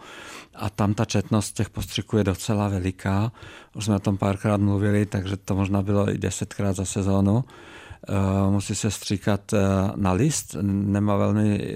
a 0.56 0.70
tam 0.70 0.94
ta 0.94 1.06
četnost 1.06 1.52
těch 1.52 1.70
postřiků 1.70 2.18
je 2.18 2.24
docela 2.24 2.68
veliká. 2.68 3.32
Už 3.76 3.86
jsme 3.86 3.96
o 3.96 4.00
tom 4.00 4.18
párkrát 4.18 4.58
mluvili, 4.58 5.06
takže 5.06 5.38
to 5.38 5.56
možná 5.56 5.82
bylo 5.82 6.10
i 6.14 6.18
desetkrát 6.18 6.76
za 6.76 6.86
sezónu. 6.86 7.44
Musí 8.50 8.76
se 8.76 8.92
stříkat 8.92 9.54
na 9.96 10.12
list, 10.12 10.56
nemá 10.62 11.16
velmi 11.16 11.76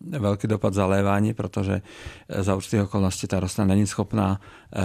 velký 0.00 0.46
dopad 0.46 0.74
zalévání, 0.74 1.34
protože 1.34 1.82
eh, 2.28 2.42
za 2.42 2.56
určitých 2.56 2.82
okolností 2.82 3.26
ta 3.26 3.40
rostlina 3.40 3.68
není 3.68 3.86
schopná 3.86 4.40
eh, 4.76 4.82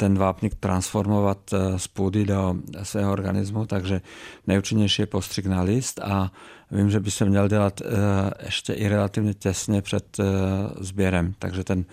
ten 0.00 0.18
vápník 0.18 0.54
transformovat 0.54 1.38
eh, 1.52 1.78
z 1.78 1.88
půdy 1.88 2.24
do 2.24 2.54
svého 2.82 3.12
organismu, 3.12 3.66
takže 3.66 4.00
nejúčinnější 4.46 5.02
je 5.02 5.06
postřik 5.06 5.46
na 5.46 5.62
list 5.62 6.00
a 6.00 6.32
vím, 6.70 6.90
že 6.90 7.00
by 7.00 7.10
se 7.10 7.24
měl 7.24 7.48
dělat 7.48 7.82
ještě 8.44 8.72
i 8.72 8.88
relativně 8.88 9.34
těsně 9.34 9.82
před 9.82 10.16
sběrem, 10.80 11.34
takže 11.38 11.64
ten 11.64 11.84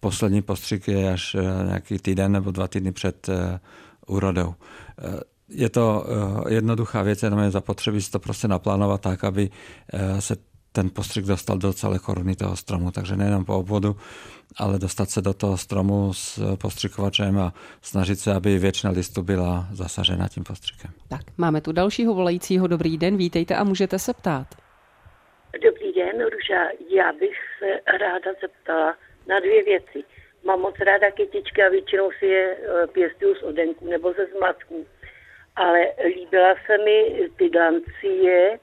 poslední 0.00 0.42
postřik 0.42 0.88
je 0.88 1.12
až 1.12 1.36
nějaký 1.66 1.98
týden 1.98 2.32
nebo 2.32 2.50
dva 2.50 2.68
týdny 2.68 2.92
před 2.92 3.30
úrodou. 4.06 4.54
Je 5.48 5.68
to 5.68 6.06
jednoduchá 6.48 7.02
věc, 7.02 7.22
jenom 7.22 7.38
je 7.38 7.50
zapotřebí 7.50 8.02
si 8.02 8.10
to 8.10 8.18
prostě 8.18 8.48
naplánovat 8.48 9.00
tak, 9.00 9.24
aby 9.24 9.50
se 10.18 10.36
ten 10.78 10.90
postřik 10.90 11.24
dostal 11.24 11.58
do 11.58 11.72
celé 11.72 11.98
koruny 11.98 12.34
toho 12.36 12.56
stromu. 12.56 12.90
Takže 12.90 13.16
nejenom 13.16 13.44
po 13.44 13.54
obvodu, 13.58 13.90
ale 14.58 14.78
dostat 14.78 15.08
se 15.10 15.20
do 15.22 15.32
toho 15.34 15.56
stromu 15.56 16.12
s 16.12 16.56
postřikovačem 16.62 17.38
a 17.38 17.52
snažit 17.82 18.18
se, 18.18 18.30
aby 18.34 18.58
většina 18.58 18.92
listu 18.92 19.22
byla 19.22 19.66
zasažena 19.72 20.28
tím 20.28 20.44
postřikem. 20.44 20.90
Tak, 21.08 21.20
máme 21.38 21.60
tu 21.60 21.72
dalšího 21.72 22.14
volajícího. 22.14 22.66
Dobrý 22.66 22.98
den, 22.98 23.16
vítejte 23.16 23.54
a 23.56 23.64
můžete 23.64 23.98
se 23.98 24.14
ptát. 24.14 24.46
Dobrý 25.66 25.92
den, 25.92 26.16
Ruža. 26.32 26.62
Já 27.00 27.12
bych 27.12 27.36
se 27.58 27.68
ráda 28.04 28.30
zeptala 28.40 28.96
na 29.28 29.40
dvě 29.40 29.64
věci. 29.64 30.04
Mám 30.44 30.60
moc 30.60 30.74
ráda 30.78 31.10
kytičky 31.10 31.62
a 31.62 31.68
většinou 31.68 32.10
si 32.18 32.26
je 32.26 32.56
eh, 32.56 32.86
pěstuju 32.86 33.34
z 33.34 33.42
odenků 33.42 33.90
nebo 33.90 34.12
ze 34.12 34.26
zmatků. 34.36 34.86
Ale 35.56 35.80
líbila 36.14 36.54
se 36.66 36.78
mi 36.84 37.28
ty 37.36 37.48
glancie 37.48 38.58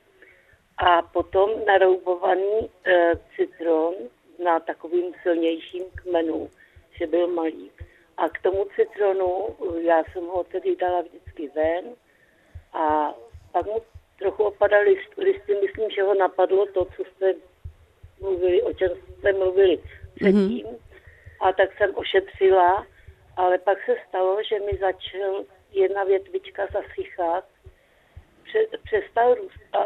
a 0.77 1.01
potom 1.01 1.50
naroubovaný 1.65 2.70
e, 2.86 3.12
citron 3.36 3.94
na 4.44 4.60
takovým 4.60 5.13
silnějším 5.24 5.84
kmenu, 5.96 6.50
že 6.98 7.08
byl 7.08 7.27
malý. 7.27 7.72
A 8.17 8.29
k 8.29 8.41
tomu 8.41 8.65
citronu, 8.75 9.55
já 9.82 10.03
jsem 10.03 10.25
ho 10.25 10.44
tedy 10.44 10.75
dala 10.75 11.01
vždycky 11.01 11.51
ven 11.55 11.86
a 12.74 13.13
pak 13.51 13.65
mu 13.65 13.82
trochu 14.20 14.44
opadaly 14.44 14.98
listy, 15.17 15.55
myslím, 15.62 15.89
že 15.89 16.03
ho 16.03 16.13
napadlo 16.13 16.65
to, 16.65 16.86
co 16.86 17.03
jste 17.03 17.34
mluvili, 18.22 18.62
o 18.62 18.74
čem 18.74 18.89
jste 18.89 19.34
mluvili 19.34 19.77
předtím. 20.15 20.65
Mm-hmm. 20.65 20.77
A 21.39 21.53
tak 21.53 21.77
jsem 21.77 21.91
ošetřila, 21.96 22.88
ale 23.38 23.58
pak 23.58 23.77
se 23.86 23.96
stalo, 24.10 24.38
že 24.44 24.60
mi 24.60 24.77
začal 24.79 25.44
jedna 25.72 26.03
větvička 26.03 26.67
zasychat, 26.74 27.46
přestal 28.84 29.36
růst 29.36 29.60
a, 29.74 29.80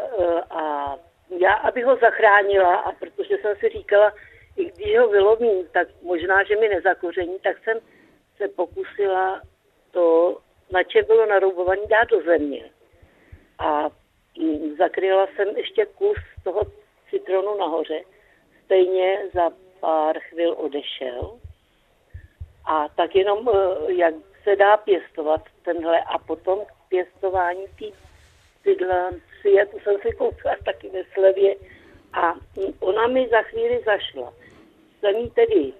a 0.50 0.96
já, 1.38 1.54
abych 1.54 1.84
ho 1.84 1.96
zachránila, 1.96 2.76
a 2.76 2.92
protože 2.92 3.36
jsem 3.36 3.56
si 3.56 3.68
říkala, 3.68 4.12
i 4.56 4.64
když 4.64 4.98
ho 4.98 5.08
vylomím, 5.08 5.66
tak 5.72 5.88
možná, 6.02 6.44
že 6.44 6.56
mi 6.56 6.68
nezakoření, 6.68 7.38
tak 7.38 7.56
jsem 7.64 7.78
se 8.36 8.48
pokusila 8.48 9.42
to, 9.90 10.38
na 10.72 10.82
čem 10.82 11.04
bylo 11.04 11.26
naroubovaný, 11.26 11.82
dát 11.88 12.08
do 12.08 12.22
země. 12.22 12.70
A 13.58 13.90
mm, 14.38 14.76
zakryla 14.78 15.26
jsem 15.26 15.56
ještě 15.56 15.86
kus 15.86 16.18
toho 16.44 16.62
citronu 17.10 17.58
nahoře. 17.58 18.00
Stejně 18.64 19.18
za 19.34 19.50
pár 19.80 20.18
chvil 20.18 20.54
odešel. 20.58 21.38
A 22.64 22.88
tak 22.88 23.16
jenom, 23.16 23.48
eh, 23.48 23.92
jak 23.92 24.14
se 24.42 24.56
dá 24.56 24.76
pěstovat 24.76 25.40
tenhle 25.62 26.00
a 26.00 26.18
potom 26.18 26.58
pěstování 26.88 27.66
té 27.78 28.09
bydlancie, 28.64 29.66
to 29.66 29.78
jsem 29.78 29.96
si 30.02 30.12
koupila 30.12 30.56
taky 30.64 30.88
ve 30.88 31.04
slevě 31.14 31.56
a 32.12 32.34
ona 32.80 33.06
mi 33.06 33.28
za 33.30 33.42
chvíli 33.42 33.82
zašla. 33.84 34.32
Jsem 35.00 35.16
jí 35.16 35.30
tedy 35.30 35.72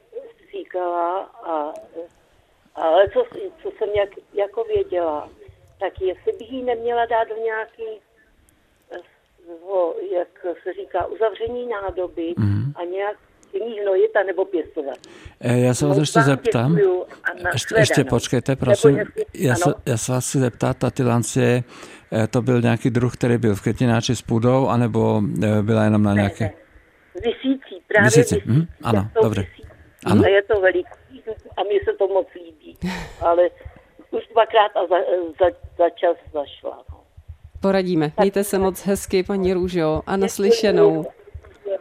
říkala, 0.50 1.20
a, 1.22 1.72
ale 2.74 3.08
co, 3.08 3.26
co 3.62 3.70
jsem 3.70 3.88
jak, 3.88 4.10
jako 4.32 4.64
věděla, 4.64 5.30
tak 5.80 6.00
jestli 6.00 6.32
bych 6.32 6.52
jí 6.52 6.62
neměla 6.62 7.06
dát 7.06 7.28
do 7.28 7.36
nějaký 7.36 8.00
jak 10.10 10.46
se 10.62 10.72
říká, 10.72 11.06
uzavření 11.06 11.66
nádoby 11.66 12.34
mm. 12.38 12.72
a 12.76 12.84
nějak 12.84 13.16
ní 13.58 13.80
hnojit 13.80 14.10
nebo 14.26 14.44
pěstovat. 14.44 14.98
E, 15.40 15.58
já 15.58 15.74
se 15.74 15.86
vás 15.86 15.96
no, 15.96 16.02
ještě 16.02 16.20
zeptám. 16.20 16.78
Ještě, 17.52 17.74
ještě 17.78 18.04
počkejte, 18.04 18.56
prosím. 18.56 18.98
já, 19.34 19.54
se, 19.54 19.74
já 19.86 19.96
se 19.96 20.12
vás 20.12 20.28
chci 20.28 20.38
zeptat, 20.38 20.76
ta 20.76 20.90
tylancie, 20.90 21.64
e, 22.12 22.26
to 22.26 22.42
byl 22.42 22.62
nějaký 22.62 22.90
druh, 22.90 23.16
který 23.16 23.38
byl 23.38 23.54
v 23.54 23.60
květináči 23.60 24.16
s 24.16 24.22
půdou, 24.22 24.68
anebo 24.68 25.22
e, 25.42 25.62
byla 25.62 25.84
jenom 25.84 26.02
na 26.02 26.14
nějaké? 26.14 26.50
Vysící, 27.14 27.82
právě 27.88 28.04
vysící. 28.04 28.34
vysící. 28.34 28.50
Hm? 28.52 28.66
Ano, 28.82 29.10
dobře. 29.22 29.46
Ano. 30.06 30.22
A 30.24 30.28
je 30.28 30.42
to 30.42 30.60
veliký 30.60 31.00
a 31.56 31.62
mně 31.62 31.80
se 31.84 31.96
to 31.98 32.08
moc 32.08 32.26
líbí. 32.34 32.78
Ale 33.20 33.50
už 34.10 34.26
dvakrát 34.32 34.76
a 34.76 34.86
za, 34.86 34.96
za, 35.40 35.56
za 35.78 35.90
čas 35.90 36.16
zašla. 36.32 36.84
No. 36.90 37.00
Poradíme. 37.60 38.12
Mějte 38.18 38.44
se 38.44 38.58
moc 38.58 38.86
hezky, 38.86 39.22
paní 39.22 39.52
Růžo, 39.52 40.02
a 40.06 40.16
naslyšenou. 40.16 41.06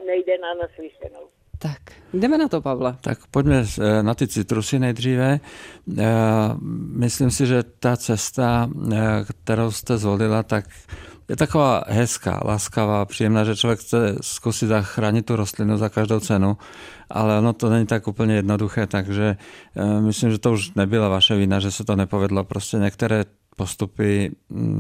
Nejde 0.06 0.38
na 0.38 0.54
naslyšenou. 0.54 1.29
Tak, 1.62 1.80
jdeme 2.14 2.38
na 2.38 2.48
to, 2.48 2.62
Pavle. 2.62 2.96
Tak 3.02 3.20
pojďme 3.32 3.64
eh, 3.64 4.04
na 4.04 4.14
ty 4.16 4.28
citrusy 4.28 4.80
nejdříve. 4.80 5.40
Eh, 5.98 6.06
myslím 6.96 7.32
si, 7.32 7.48
že 7.48 7.64
ta 7.64 7.98
cesta, 7.98 8.70
eh, 8.92 8.98
kterou 9.44 9.72
jste 9.72 9.98
zvolila, 9.98 10.44
tak 10.44 10.66
je 11.30 11.36
taková 11.36 11.84
hezká, 11.88 12.42
laskavá, 12.46 13.06
příjemná, 13.06 13.44
že 13.44 13.56
člověk 13.56 13.80
chce 13.80 14.16
zkusit 14.22 14.68
zachránit 14.68 15.26
tu 15.26 15.36
rostlinu 15.36 15.78
za 15.78 15.90
každou 15.90 16.20
cenu, 16.20 16.58
ale 17.10 17.38
ono 17.40 17.54
to 17.54 17.70
není 17.70 17.86
tak 17.86 18.08
úplně 18.08 18.36
jednoduché, 18.36 18.88
takže 18.88 19.38
myslím, 20.00 20.32
že 20.32 20.38
to 20.38 20.52
už 20.52 20.74
nebyla 20.74 21.10
vaše 21.10 21.36
vina, 21.36 21.60
že 21.60 21.72
se 21.72 21.84
to 21.84 21.96
nepovedlo. 21.96 22.44
Prostě 22.44 22.78
některé 22.78 23.26
postupy 23.60 24.32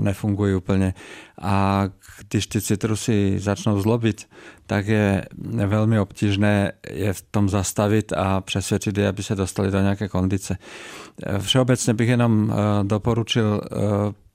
nefungují 0.08 0.56
úplně. 0.56 0.94
A 1.42 1.84
když 2.30 2.48
ty 2.48 2.62
citrusy 2.62 3.40
začnou 3.40 3.82
zlobit, 3.82 4.28
tak 4.68 4.88
je 4.88 5.26
velmi 5.68 6.00
obtížné 6.00 6.72
je 6.90 7.14
v 7.14 7.22
tom 7.22 7.50
zastavit 7.50 8.14
a 8.14 8.42
přesvědčit 8.42 8.98
je, 8.98 9.08
aby 9.08 9.24
se 9.24 9.36
dostali 9.36 9.72
do 9.72 9.82
nějaké 9.82 10.08
kondice. 10.08 10.58
Všeobecně 11.40 11.94
bych 11.94 12.10
jenom 12.10 12.52
eh, 12.52 12.84
doporučil 12.84 13.62
eh, 13.62 14.29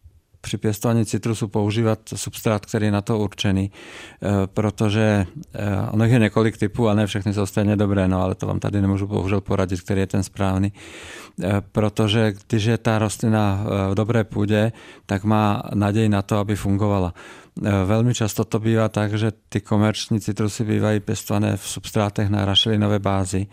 při 0.44 0.58
pěstování 0.58 1.04
citrusu 1.04 1.48
používat 1.48 1.98
substrát, 2.14 2.66
který 2.66 2.86
je 2.86 2.92
na 2.92 3.00
to 3.00 3.18
určený, 3.18 3.70
eh, 3.70 4.28
protože 4.46 5.26
ono 5.90 6.04
je 6.04 6.18
několik 6.18 6.56
typů 6.56 6.88
a 6.88 6.94
ne 6.94 7.06
všechny 7.06 7.34
jsou 7.34 7.46
stejně 7.46 7.76
dobré, 7.76 8.08
no 8.08 8.22
ale 8.22 8.34
to 8.34 8.46
vám 8.46 8.60
tady 8.60 8.80
nemůžu 8.80 9.06
bohužel 9.06 9.40
poradit, 9.40 9.80
který 9.80 10.00
je 10.00 10.06
ten 10.06 10.22
správný, 10.22 10.72
protože 11.72 12.32
když 12.48 12.64
je 12.64 12.78
ta 12.78 12.98
rostlina 12.98 13.64
v 13.90 13.94
dobré 13.94 14.24
půdě, 14.24 14.72
tak 15.06 15.24
má 15.24 15.62
naději 15.74 16.08
na 16.08 16.22
to, 16.22 16.38
aby 16.38 16.56
fungovala. 16.56 17.14
Velmi 17.84 18.14
často 18.14 18.44
to 18.44 18.58
bývá 18.58 18.88
tak, 18.88 19.18
že 19.18 19.32
ty 19.48 19.60
komerční 19.60 20.20
citrusy 20.20 20.64
bývají 20.64 21.00
pěstované 21.00 21.56
v 21.56 21.68
substrátech 21.68 22.28
na 22.28 22.44
rašelinové 22.44 22.98
bázi 22.98 23.46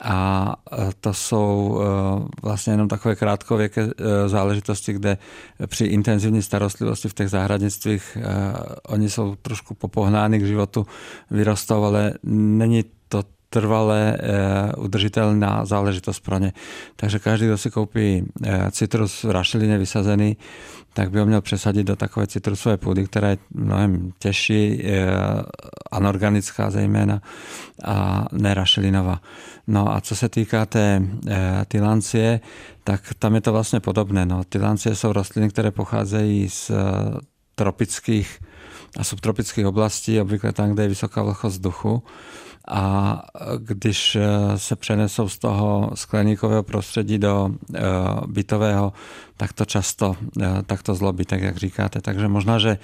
a 0.00 0.56
e, 0.72 0.90
to 1.00 1.14
jsou 1.14 1.80
e, 1.80 2.40
vlastně 2.42 2.72
jenom 2.72 2.88
takové 2.88 3.16
krátkověké 3.16 3.88
záležitosti, 4.26 4.92
kde 4.92 5.18
při 5.66 5.84
intenzivní 5.84 6.42
starostlivosti 6.42 7.08
v 7.08 7.14
těch 7.14 7.30
zahradnictvích 7.30 8.18
oni 8.88 9.10
jsou 9.10 9.34
trošku 9.34 9.74
popohnány 9.74 10.38
k 10.38 10.46
životu, 10.46 10.86
vyrostou, 11.30 11.84
ale 11.84 12.12
není 12.24 12.84
to 13.50 13.60
trvalé 13.60 14.18
udržitelná 14.76 15.64
záležitost 15.64 16.20
pro 16.20 16.38
ně. 16.38 16.52
Takže 16.96 17.18
každý, 17.18 17.46
kdo 17.46 17.58
si 17.58 17.70
koupí 17.70 18.24
citrus 18.70 19.22
v 19.22 19.30
rašelině 19.30 19.78
vysazený, 19.78 20.36
tak 20.94 21.10
by 21.10 21.18
ho 21.18 21.26
měl 21.26 21.40
přesadit 21.40 21.86
do 21.86 21.96
takové 21.96 22.26
citrusové 22.26 22.76
půdy, 22.76 23.06
která 23.06 23.28
je 23.28 23.38
mnohem 23.54 24.12
těžší, 24.18 24.82
anorganická 25.90 26.70
zejména 26.70 27.22
a 27.84 28.26
nerašelinová. 28.32 29.20
No 29.66 29.94
a 29.94 30.00
co 30.00 30.16
se 30.16 30.28
týká 30.28 30.66
té 30.66 31.02
e, 31.28 31.64
tylancie, 31.68 32.40
tak 32.84 33.00
tam 33.18 33.34
je 33.34 33.40
to 33.40 33.52
vlastně 33.52 33.80
podobné. 33.80 34.26
No, 34.26 34.44
tylancie 34.44 34.94
jsou 34.94 35.12
rostliny, 35.12 35.48
které 35.48 35.70
pocházejí 35.70 36.48
z 36.48 36.70
tropických 37.54 38.38
a 38.96 39.04
subtropických 39.04 39.66
oblastí, 39.66 40.20
obvykle 40.20 40.52
tam, 40.52 40.70
kde 40.70 40.82
je 40.82 40.88
vysoká 40.88 41.22
vlhkost 41.22 41.56
vzduchu 41.56 42.02
a 42.68 43.22
když 43.58 44.16
eh, 44.16 44.58
se 44.58 44.76
přenesou 44.76 45.28
z 45.28 45.38
toho 45.38 45.90
skleníkového 45.94 46.62
prostředí 46.62 47.18
do 47.18 47.50
eh, 47.74 47.80
bytového, 48.26 48.92
tak 49.36 49.52
to 49.52 49.64
často 49.64 50.16
tak 50.66 50.82
to 50.82 50.94
zlobí, 50.94 51.24
tak 51.24 51.40
jak 51.40 51.56
říkáte. 51.56 52.00
Takže 52.00 52.28
možná, 52.28 52.58
že 52.58 52.78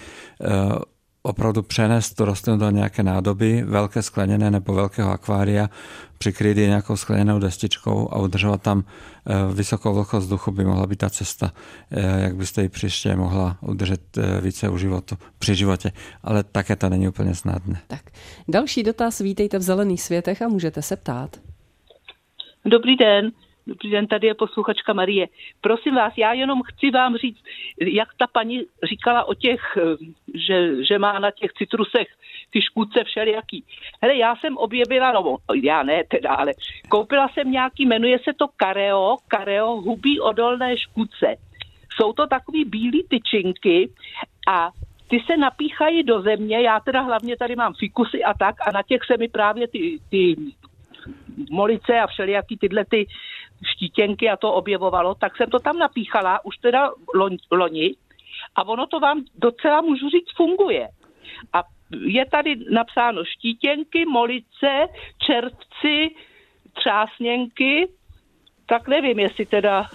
opravdu 1.26 1.62
přenést 1.62 2.14
tu 2.14 2.24
rostlinu 2.24 2.58
do 2.58 2.70
nějaké 2.70 3.02
nádoby, 3.02 3.62
velké 3.66 4.02
skleněné 4.02 4.50
nebo 4.50 4.74
velkého 4.74 5.10
akvária, 5.10 5.70
přikryt 6.18 6.56
ji 6.56 6.66
nějakou 6.66 6.96
skleněnou 6.96 7.38
destičkou 7.38 8.08
a 8.12 8.18
udržovat 8.18 8.62
tam 8.62 8.84
eh, 8.84 9.54
vysokou 9.54 9.94
vlhkost 9.94 10.24
vzduchu 10.24 10.50
by 10.50 10.64
mohla 10.64 10.86
být 10.86 10.98
ta 10.98 11.10
cesta, 11.10 11.52
eh, 11.90 12.20
jak 12.22 12.36
byste 12.36 12.62
ji 12.62 12.68
příště 12.68 13.16
mohla 13.16 13.56
udržet 13.60 14.18
eh, 14.18 14.40
více 14.40 14.68
u 14.68 14.78
životu, 14.78 15.16
při 15.38 15.54
životě. 15.54 15.92
Ale 16.22 16.44
také 16.44 16.76
to 16.76 16.88
není 16.88 17.08
úplně 17.08 17.34
snadné. 17.34 17.80
Tak. 17.86 18.02
Další 18.48 18.82
dotaz, 18.82 19.20
vítejte 19.20 19.58
v 19.58 19.62
Zelených 19.62 20.02
světech 20.02 20.42
a 20.42 20.48
můžete 20.48 20.82
se 20.82 20.96
ptát. 20.96 21.40
Dobrý 22.64 22.96
den. 22.96 23.32
Dobrý 23.66 23.90
den, 23.90 24.06
tady 24.06 24.26
je 24.26 24.34
posluchačka 24.34 24.92
Marie. 24.92 25.26
Prosím 25.60 25.94
vás, 25.94 26.12
já 26.16 26.32
jenom 26.32 26.62
chci 26.62 26.90
vám 26.90 27.16
říct, 27.16 27.42
jak 27.80 28.08
ta 28.16 28.26
paní 28.26 28.62
říkala 28.88 29.24
o 29.24 29.34
těch, 29.34 29.60
eh, 29.76 29.96
že, 30.34 30.84
že 30.84 30.98
má 30.98 31.18
na 31.18 31.30
těch 31.30 31.52
citrusech 31.52 32.08
ty 32.50 32.62
škůdce 32.62 33.04
všelijaký. 33.04 33.64
Hele, 34.02 34.16
já 34.16 34.36
jsem 34.36 34.56
objevila, 34.56 35.12
no 35.12 35.36
já 35.62 35.82
ne 35.82 36.04
teda, 36.04 36.30
ale 36.30 36.52
koupila 36.88 37.28
jsem 37.28 37.50
nějaký, 37.50 37.86
jmenuje 37.86 38.18
se 38.18 38.32
to 38.38 38.46
Kareo, 38.56 39.16
Kareo 39.28 39.76
hubí 39.76 40.20
odolné 40.20 40.78
škůdce. 40.78 41.36
Jsou 41.96 42.12
to 42.12 42.26
takový 42.26 42.64
bílé 42.64 43.02
tyčinky 43.08 43.88
a 44.48 44.70
ty 45.08 45.20
se 45.26 45.36
napíchají 45.36 46.02
do 46.02 46.22
země, 46.22 46.60
já 46.60 46.80
teda 46.80 47.00
hlavně 47.00 47.36
tady 47.36 47.56
mám 47.56 47.74
fikusy 47.74 48.24
a 48.24 48.34
tak 48.34 48.54
a 48.68 48.70
na 48.70 48.82
těch 48.82 49.00
se 49.06 49.16
mi 49.16 49.28
právě 49.28 49.68
ty, 49.68 49.98
ty 50.10 50.36
molice 51.50 52.00
a 52.00 52.06
všelijaký 52.06 52.56
tyhle 52.56 52.84
ty 52.84 53.06
štítěnky 53.64 54.30
a 54.30 54.36
to 54.36 54.52
objevovalo, 54.52 55.14
tak 55.14 55.36
jsem 55.36 55.50
to 55.50 55.58
tam 55.58 55.78
napíchala 55.78 56.44
už 56.44 56.56
teda 56.56 56.90
loni 57.52 57.96
a 58.56 58.66
ono 58.66 58.86
to 58.86 59.00
vám 59.00 59.24
docela, 59.34 59.80
můžu 59.80 60.08
říct, 60.08 60.36
funguje. 60.36 60.88
A 61.52 61.62
je 62.06 62.26
tady 62.26 62.56
napsáno 62.70 63.24
štítěnky, 63.24 64.04
molice, 64.04 64.86
červci, 65.18 66.14
třásněnky, 66.72 67.88
tak 68.66 68.88
nevím, 68.88 69.18
jestli 69.18 69.46
teda 69.46 69.88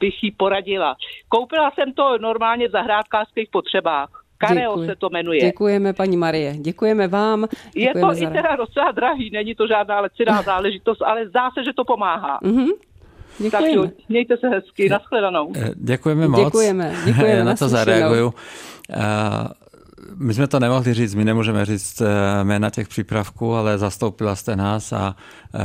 bych 0.00 0.22
jí 0.22 0.30
poradila. 0.30 0.96
Koupila 1.28 1.70
jsem 1.70 1.92
to 1.92 2.18
normálně 2.18 2.68
v 2.68 2.70
zahrádkářských 2.70 3.48
potřebách. 3.50 4.25
Kareo 4.38 4.72
Děkuji. 4.72 4.86
se 4.86 4.96
to 4.96 5.08
jmenuje. 5.10 5.40
Děkujeme, 5.40 5.92
paní 5.92 6.16
Marie. 6.16 6.56
Děkujeme 6.56 7.08
vám. 7.08 7.46
Děkujeme 7.74 8.14
je 8.14 8.26
to 8.26 8.32
i 8.32 8.42
teda 8.42 8.56
docela 8.56 8.92
drahý, 8.92 9.30
není 9.30 9.54
to 9.54 9.66
žádná 9.66 10.00
leciná 10.00 10.42
záležitost, 10.42 11.02
ale 11.02 11.28
zdá 11.28 11.50
se, 11.50 11.64
že 11.64 11.72
to 11.72 11.84
pomáhá. 11.84 12.40
Mm-hmm. 12.42 12.72
Děkujeme. 13.38 13.88
Tak 13.88 14.08
mějte 14.08 14.36
se 14.36 14.48
hezky, 14.48 14.88
nashledanou. 14.88 15.52
Eh, 15.56 15.70
děkujeme 15.74 16.28
moc. 16.28 16.44
Děkujeme, 16.44 16.94
děkujeme. 17.04 17.44
na 17.50 17.56
to 17.56 17.68
zareaguju. 17.68 18.26
Uh, 18.26 19.02
my 20.14 20.34
jsme 20.34 20.46
to 20.46 20.60
nemohli 20.60 20.94
říct, 20.94 21.14
my 21.14 21.24
nemůžeme 21.24 21.64
říct 21.64 22.00
eh, 22.00 22.44
jména 22.44 22.70
těch 22.70 22.88
přípravků, 22.88 23.54
ale 23.54 23.78
zastoupila 23.78 24.36
jste 24.36 24.56
nás 24.56 24.92
a 24.92 25.16
eh, 25.54 25.60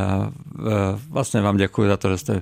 vlastně 1.09 1.41
vám 1.41 1.57
děkuji 1.57 1.87
za 1.87 1.97
to, 1.97 2.09
že 2.09 2.17
jste 2.17 2.33
eh, 2.35 2.41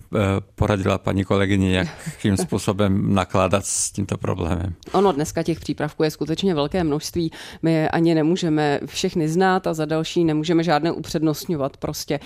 poradila 0.55 0.97
paní 0.97 1.23
kolegyni, 1.23 1.73
jakým 2.05 2.37
způsobem 2.37 3.13
nakládat 3.13 3.65
s 3.65 3.91
tímto 3.91 4.17
problémem. 4.17 4.73
Ono 4.91 5.11
dneska 5.11 5.43
těch 5.43 5.59
přípravků 5.59 6.03
je 6.03 6.11
skutečně 6.11 6.55
velké 6.55 6.83
množství. 6.83 7.31
My 7.61 7.89
ani 7.89 8.15
nemůžeme 8.15 8.79
všechny 8.85 9.29
znát 9.29 9.67
a 9.67 9.73
za 9.73 9.85
další 9.85 10.25
nemůžeme 10.25 10.63
žádné 10.63 10.91
upřednostňovat. 10.91 11.77
Prostě 11.77 12.19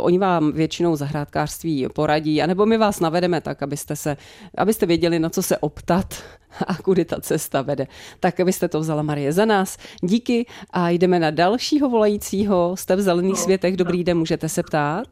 oni 0.00 0.18
vám 0.18 0.52
většinou 0.52 0.96
zahrádkářství 0.96 1.86
poradí, 1.94 2.42
anebo 2.42 2.66
my 2.66 2.78
vás 2.78 3.00
navedeme 3.00 3.40
tak, 3.40 3.62
abyste, 3.62 3.96
se, 3.96 4.16
abyste 4.58 4.86
věděli, 4.86 5.18
na 5.18 5.30
co 5.30 5.42
se 5.42 5.58
optat 5.58 6.14
a 6.66 6.74
kudy 6.74 7.04
ta 7.04 7.20
cesta 7.20 7.62
vede. 7.62 7.86
Tak 8.20 8.40
abyste 8.40 8.68
to 8.68 8.80
vzala 8.80 9.02
Marie 9.02 9.32
za 9.32 9.44
nás. 9.44 9.78
Díky 10.02 10.46
a 10.70 10.90
jdeme 10.90 11.18
na 11.18 11.30
dalšího 11.30 11.88
volajícího. 11.88 12.76
Jste 12.76 12.96
v 12.96 13.00
Zelených 13.00 13.38
světech. 13.38 13.76
Dobrý 13.76 14.04
den, 14.04 14.18
můžete 14.18 14.48
se 14.48 14.62
ptát? 14.62 15.06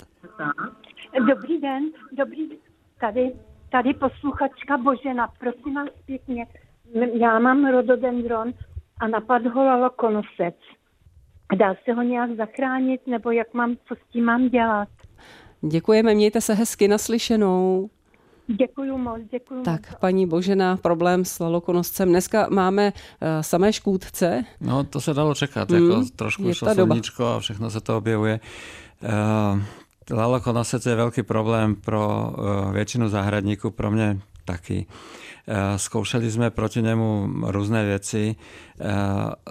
Dobrý 1.29 1.61
den, 1.61 1.90
dobrý 2.12 2.48
den. 2.48 2.59
Tady, 3.00 3.33
tady 3.72 3.94
posluchačka 3.94 4.79
Božena, 4.79 5.29
prosím 5.38 5.74
vás 5.74 5.88
pěkně. 6.07 6.46
Já 7.20 7.38
mám 7.38 7.66
rododendron 7.66 8.53
a 9.00 9.09
napadl 9.09 9.50
ho 9.50 9.64
lalokonosec. 9.64 10.55
Dá 11.57 11.74
se 11.85 11.92
ho 11.92 12.03
nějak 12.03 12.31
zachránit, 12.37 13.07
nebo 13.07 13.31
jak 13.31 13.55
mám, 13.55 13.76
co 13.88 13.94
s 13.94 14.12
tím 14.12 14.24
mám 14.24 14.48
dělat? 14.48 14.88
Děkujeme, 15.61 16.14
mějte 16.14 16.40
se 16.40 16.55
hezky 16.55 16.88
naslyšenou. 16.88 17.90
Děkuji 18.58 18.98
moc, 18.98 19.20
děkuji 19.30 19.62
Tak, 19.62 19.90
moc. 19.90 20.00
paní 20.00 20.26
Božena, 20.26 20.76
problém 20.76 21.24
s 21.24 21.40
lalokonoscem. 21.40 22.08
Dneska 22.08 22.46
máme 22.50 22.92
uh, 22.92 23.28
samé 23.40 23.72
škůdce. 23.72 24.44
No, 24.60 24.84
to 24.84 25.00
se 25.00 25.14
dalo 25.14 25.34
čekat, 25.34 25.70
mm, 25.70 25.90
jako 25.90 26.04
trošku 26.16 26.52
šlo 26.54 26.74
sluníčko 26.74 27.26
a 27.26 27.40
všechno 27.40 27.70
se 27.70 27.80
to 27.80 27.96
objevuje. 27.96 28.40
Uh, 29.02 30.18
lalokonosec 30.18 30.86
je 30.86 30.94
velký 30.94 31.22
problém 31.22 31.74
pro 31.74 32.32
uh, 32.38 32.72
většinu 32.72 33.08
zahradníků, 33.08 33.70
pro 33.70 33.90
mě 33.90 34.20
taky. 34.44 34.86
Zkoušeli 35.76 36.30
jsme 36.30 36.50
proti 36.50 36.82
němu 36.82 37.28
různé 37.42 37.84
věci. 37.84 38.36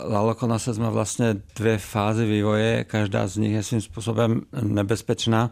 Lalokonosec 0.09 0.77
má 0.77 0.89
vlastně 0.89 1.35
dvě 1.55 1.77
fázy 1.77 2.25
vývoje, 2.25 2.83
každá 2.83 3.27
z 3.27 3.38
nich 3.38 3.51
je 3.51 3.63
svým 3.63 3.81
způsobem 3.81 4.41
nebezpečná. 4.62 5.51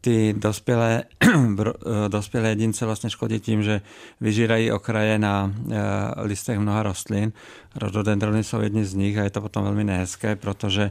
Ty 0.00 0.34
dospělé, 0.38 1.02
dospělé 2.08 2.48
jedince 2.48 2.86
vlastně 2.86 3.10
škodí 3.10 3.40
tím, 3.40 3.62
že 3.62 3.80
vyžírají 4.20 4.72
okraje 4.72 5.18
na 5.18 5.54
listech 6.16 6.58
mnoha 6.58 6.82
rostlin. 6.82 7.32
Rododendrony 7.76 8.44
jsou 8.44 8.60
jedni 8.60 8.84
z 8.84 8.94
nich 8.94 9.18
a 9.18 9.22
je 9.22 9.30
to 9.30 9.40
potom 9.40 9.64
velmi 9.64 9.84
nehezké, 9.84 10.36
protože 10.36 10.90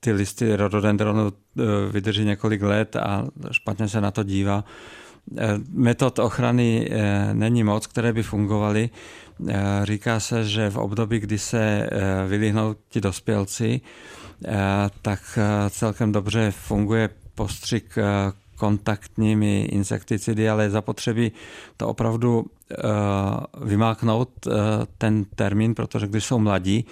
ty 0.00 0.12
listy 0.12 0.56
rododendronu 0.56 1.32
vydrží 1.90 2.24
několik 2.24 2.62
let 2.62 2.96
a 2.96 3.26
špatně 3.50 3.88
se 3.88 4.00
na 4.00 4.10
to 4.10 4.22
dívá. 4.22 4.64
Metod 5.72 6.18
ochrany 6.18 6.90
není 7.32 7.64
moc, 7.64 7.86
které 7.86 8.12
by 8.12 8.22
fungovaly. 8.22 8.90
Říká 9.82 10.20
se, 10.20 10.44
že 10.44 10.70
v 10.70 10.76
období, 10.76 11.18
kdy 11.18 11.38
se 11.38 11.90
vylihnou 12.28 12.74
ti 12.88 13.00
dospělci, 13.00 13.80
Eh, 13.80 14.23
tak 15.02 15.20
eh, 15.38 15.70
celkem 15.70 16.12
dobře 16.12 16.50
funguje 16.50 17.10
postřik 17.34 17.98
eh, 17.98 18.04
kontaktními 18.56 19.62
insekticidy, 19.62 20.48
ale 20.48 20.64
je 20.64 20.70
zapotřebí 20.70 21.32
to 21.76 21.88
opravdu 21.88 22.46
vymáknout 23.62 24.28
ten 24.98 25.24
termín, 25.24 25.74
protože 25.74 26.06
když 26.06 26.24
jsou 26.24 26.38
mladí, 26.38 26.84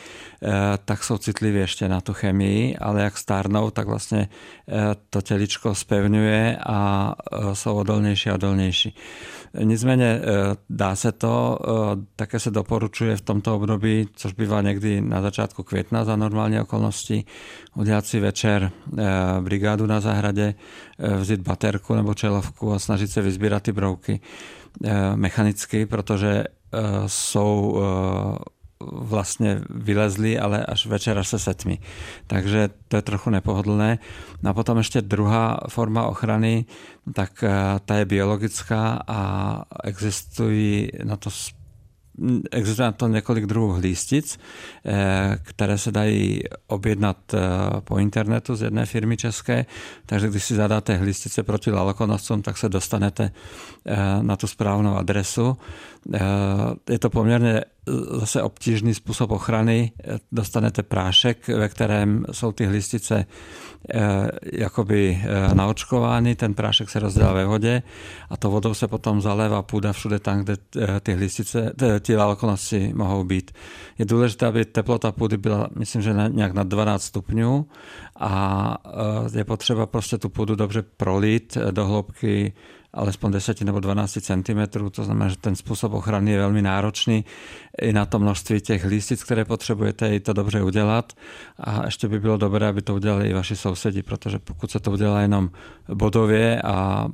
tak 0.85 1.05
jsou 1.05 1.19
citliví 1.19 1.59
ještě 1.59 1.89
na 1.89 2.01
tu 2.01 2.13
chemii, 2.13 2.77
ale 2.77 3.03
jak 3.03 3.19
stárnou, 3.19 3.71
tak 3.71 3.87
vlastně 3.87 4.29
to 5.11 5.23
těličko 5.23 5.75
spevňuje 5.75 6.59
a 6.67 7.15
jsou 7.53 7.75
odolnější 7.75 8.31
a 8.31 8.35
odolnější. 8.35 8.95
Nicméně 9.59 10.05
eh, 10.05 10.23
dá 10.71 10.97
se 10.97 11.13
to, 11.13 11.59
eh, 11.63 12.07
také 12.17 12.41
se 12.41 12.51
doporučuje 12.51 13.17
v 13.17 13.21
tomto 13.21 13.57
období, 13.57 14.09
což 14.15 14.33
bývá 14.33 14.63
někdy 14.63 15.01
na 15.01 15.23
začátku 15.23 15.63
května 15.63 16.05
za 16.05 16.17
normální 16.17 16.61
okolnosti, 16.61 17.25
udělat 17.77 18.07
si 18.07 18.21
večer 18.21 18.71
eh, 18.99 19.05
brigádu 19.41 19.87
na 19.87 20.01
zahradě, 20.01 20.55
vzít 21.19 21.41
baterku 21.41 21.95
nebo 21.95 22.15
čelovku 22.15 22.73
a 22.73 22.79
snažit 22.79 23.09
se 23.09 23.23
vyzbírat 23.23 23.63
ty 23.63 23.73
brouky 23.73 24.21
mechanicky, 25.15 25.87
protože 25.87 26.45
jsou 27.07 27.83
vlastně 28.93 29.61
vylezli, 29.71 30.39
ale 30.39 30.67
až 30.67 30.87
večer 30.87 31.19
až 31.19 31.29
se 31.29 31.39
setmi. 31.39 31.79
Takže 32.27 32.69
to 32.89 32.97
je 32.97 33.03
trochu 33.03 33.31
nepohodlné. 33.31 33.99
No 34.43 34.51
a 34.51 34.55
potom 34.55 34.79
ještě 34.79 35.03
druhá 35.03 35.61
forma 35.69 36.07
ochrany, 36.07 36.65
tak 37.15 37.43
eh, 37.43 37.51
ta 37.85 37.97
je 37.97 38.05
biologická 38.05 39.03
a 39.07 39.63
existují 39.85 40.89
na 41.05 41.17
to 41.17 41.31
Existuje 42.51 42.87
na 42.87 42.93
to 42.93 43.09
několik 43.09 43.47
druhů 43.47 43.79
lístic, 43.81 44.39
eh, 44.85 45.39
které 45.43 45.79
se 45.79 45.93
dají 45.93 46.41
objednat 46.67 47.17
eh, 47.35 47.41
po 47.81 47.99
internetu 47.99 48.57
z 48.57 48.63
jedné 48.63 48.87
firmy 48.87 49.17
české, 49.17 49.67
takže 50.07 50.29
když 50.29 50.45
si 50.45 50.55
zadáte 50.55 50.97
hlistice 50.97 51.43
proti 51.43 51.71
lalokonoscům, 51.71 52.43
tak 52.43 52.59
se 52.59 52.69
dostanete 52.69 53.31
na 54.23 54.37
tu 54.37 54.47
správnou 54.47 54.97
adresu. 54.97 55.57
Je 56.91 56.99
to 56.99 57.11
poměrně 57.11 57.65
zase 58.11 58.43
obtížný 58.43 58.95
způsob 58.95 59.31
ochrany. 59.31 59.93
Dostanete 60.33 60.83
prášek, 60.83 61.49
ve 61.49 61.69
kterém 61.69 62.25
jsou 62.33 62.53
ty 62.53 62.67
hlistice 62.67 63.27
eh, 63.95 64.29
jakoby 64.53 65.23
eh, 65.23 65.55
naočkovány, 65.55 66.35
ten 66.35 66.55
prášek 66.55 66.91
se 66.91 66.99
rozdělá 66.99 67.33
ve 67.33 67.47
vodě 67.47 67.83
a 68.31 68.37
to 68.37 68.51
vodou 68.51 68.75
se 68.75 68.89
potom 68.89 69.21
zalévá 69.21 69.63
půda 69.63 69.93
všude 69.93 70.19
tam, 70.19 70.41
kde 70.41 70.57
eh, 70.77 71.01
ty 71.01 71.15
hlistice, 71.15 71.73
ty 72.01 72.17
lalkonosci 72.17 72.93
mohou 72.95 73.25
být. 73.25 73.51
Je 73.99 74.05
důležité, 74.05 74.47
aby 74.47 74.65
teplota 74.65 75.13
půdy 75.13 75.37
byla, 75.37 75.69
myslím, 75.79 76.03
že 76.03 76.15
nějak 76.29 76.53
na 76.53 76.63
12 76.63 77.03
stupňů 77.03 77.67
a 78.21 78.77
je 79.37 79.45
potřeba 79.45 79.87
prostě 79.87 80.19
tu 80.19 80.29
půdu 80.29 80.55
dobře 80.55 80.83
prolít 80.83 81.59
do 81.71 81.87
hloubky 81.87 82.53
alespoň 82.95 83.33
10 83.33 83.61
nebo 83.61 83.81
12 83.81 84.19
cm, 84.21 84.91
to 84.91 85.05
znamená, 85.05 85.29
že 85.29 85.37
ten 85.37 85.57
způsob 85.57 85.93
ochrany 85.93 86.31
je 86.31 86.39
velmi 86.39 86.63
náročný 86.63 87.25
i 87.83 87.93
na 87.93 88.07
to 88.07 88.19
množství 88.19 88.61
těch 88.61 88.85
listic, 88.85 89.25
které 89.25 89.45
potřebujete, 89.45 90.15
i 90.15 90.21
to 90.21 90.33
dobře 90.33 90.63
udělat. 90.63 91.13
A 91.59 91.85
ještě 91.85 92.09
by 92.09 92.21
bylo 92.21 92.37
dobré, 92.37 92.69
aby 92.69 92.83
to 92.83 92.95
udělali 92.95 93.29
i 93.29 93.35
vaši 93.35 93.57
sousedi, 93.57 94.03
protože 94.03 94.39
pokud 94.39 94.71
se 94.71 94.81
to 94.81 94.91
udělá 94.91 95.21
jenom 95.21 95.51
bodově 95.95 96.63
a 96.63 97.09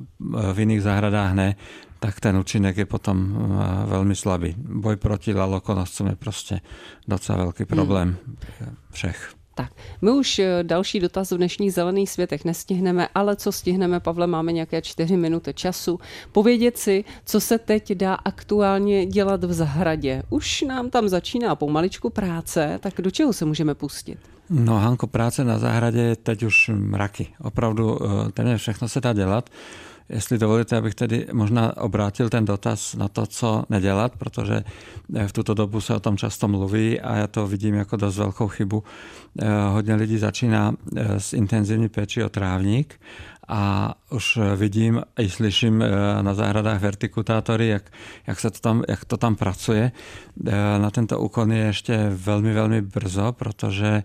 v 0.53 0.59
jiných 0.59 0.81
zahradách 0.81 1.33
ne, 1.33 1.55
tak 1.99 2.19
ten 2.19 2.37
účinek 2.37 2.77
je 2.77 2.85
potom 2.85 3.35
eh, 3.35 3.85
velmi 3.85 4.15
slabý. 4.15 4.55
Boj 4.57 4.95
proti 4.95 5.33
lalokonoscům 5.33 6.07
je 6.07 6.15
prostě 6.15 6.61
docela 7.07 7.37
velký 7.37 7.65
problém 7.65 8.17
hmm. 8.27 8.75
všech. 8.91 9.38
Tak, 9.59 9.71
my 10.01 10.11
už 10.11 10.39
eh, 10.39 10.63
další 10.63 10.99
dotaz 10.99 11.31
v 11.31 11.37
dnešních 11.37 11.73
zelených 11.73 12.09
světech 12.09 12.45
nestihneme, 12.45 13.07
ale 13.15 13.35
co 13.35 13.51
stihneme, 13.51 13.99
Pavle, 13.99 14.27
máme 14.27 14.51
nějaké 14.51 14.81
čtyři 14.81 15.17
minuty 15.17 15.53
času. 15.53 15.99
Povědět 16.31 16.77
si, 16.77 17.03
co 17.25 17.39
se 17.39 17.57
teď 17.57 17.93
dá 17.93 18.13
aktuálně 18.13 19.05
dělat 19.05 19.43
v 19.43 19.53
zahradě. 19.53 20.23
Už 20.29 20.61
nám 20.61 20.89
tam 20.89 21.09
začíná 21.09 21.55
pomaličku 21.55 22.09
práce, 22.09 22.79
tak 22.81 22.93
do 22.97 23.11
čeho 23.11 23.33
se 23.33 23.45
můžeme 23.45 23.75
pustit? 23.75 24.17
No, 24.49 24.79
Hanko, 24.79 25.07
práce 25.07 25.43
na 25.43 25.59
zahradě 25.59 26.01
je 26.01 26.15
teď 26.15 26.43
už 26.43 26.71
mraky. 26.73 27.27
Opravdu 27.41 27.99
eh, 28.03 28.31
téměř 28.31 28.61
všechno 28.61 28.89
se 28.89 29.01
dá 29.01 29.13
dělat. 29.13 29.49
Jestli 30.09 30.37
dovolíte, 30.37 30.77
abych 30.77 30.95
tedy 30.95 31.27
možná 31.33 31.77
obrátil 31.77 32.29
ten 32.29 32.45
dotaz 32.45 32.95
na 32.95 33.07
to, 33.07 33.25
co 33.25 33.63
nedělat, 33.69 34.15
protože 34.17 34.63
v 35.27 35.33
tuto 35.33 35.53
dobu 35.53 35.81
se 35.81 35.95
o 35.95 35.99
tom 35.99 36.17
často 36.17 36.47
mluví 36.47 37.01
a 37.01 37.15
já 37.15 37.27
to 37.27 37.47
vidím 37.47 37.75
jako 37.75 37.95
dost 37.95 38.17
velkou 38.17 38.47
chybu. 38.47 38.83
Hodně 39.69 39.95
lidí 39.95 40.17
začíná 40.17 40.73
s 41.17 41.33
intenzivní 41.33 41.89
péči 41.89 42.23
o 42.23 42.29
trávník 42.29 42.99
a 43.47 43.93
už 44.09 44.39
vidím 44.55 45.01
i 45.19 45.29
slyším 45.29 45.83
na 46.21 46.33
zahradách 46.33 46.81
vertikutátory, 46.81 47.67
jak, 47.67 47.83
jak, 48.27 48.39
se 48.39 48.51
to 48.51 48.59
tam, 48.59 48.83
jak 48.87 49.05
to 49.05 49.17
tam 49.17 49.35
pracuje. 49.35 49.91
Na 50.77 50.91
tento 50.91 51.19
úkon 51.19 51.51
je 51.51 51.63
ještě 51.63 52.09
velmi, 52.09 52.53
velmi 52.53 52.81
brzo, 52.81 53.31
protože 53.31 54.03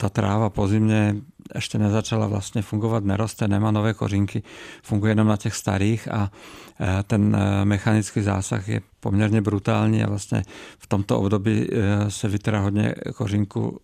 ta 0.00 0.08
tráva 0.08 0.50
po 0.50 0.68
zimě 0.68 1.16
ještě 1.54 1.78
nezačala 1.78 2.26
vlastně 2.26 2.62
fungovat, 2.62 3.04
neroste, 3.04 3.48
nemá 3.48 3.70
nové 3.70 3.94
kořínky, 3.94 4.42
funguje 4.82 5.10
jenom 5.10 5.28
na 5.28 5.36
těch 5.36 5.54
starých 5.54 6.12
a 6.12 6.30
e, 6.80 7.02
ten 7.02 7.36
e, 7.36 7.64
mechanický 7.64 8.22
zásah 8.22 8.68
je 8.68 8.80
poměrně 9.00 9.40
brutální 9.40 10.04
a 10.04 10.08
vlastně 10.08 10.42
v 10.78 10.86
tomto 10.86 11.18
období 11.18 11.68
e, 11.72 12.10
se 12.10 12.28
vytírá 12.28 12.60
hodně 12.60 12.94
kořínku 13.14 13.80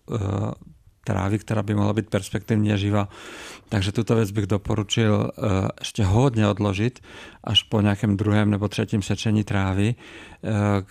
trávy, 1.05 1.39
která 1.39 1.63
by 1.63 1.75
mohla 1.75 1.93
být 1.93 2.09
perspektivní 2.09 2.73
a 2.73 2.75
živá. 2.75 3.09
Takže 3.69 3.91
tuto 3.91 4.15
věc 4.15 4.31
bych 4.31 4.45
doporučil 4.45 5.31
ještě 5.79 6.03
hodně 6.03 6.47
odložit 6.47 6.99
až 7.43 7.63
po 7.63 7.81
nějakém 7.81 8.17
druhém 8.17 8.49
nebo 8.49 8.67
třetím 8.67 9.01
sečení 9.01 9.43
trávy, 9.43 9.95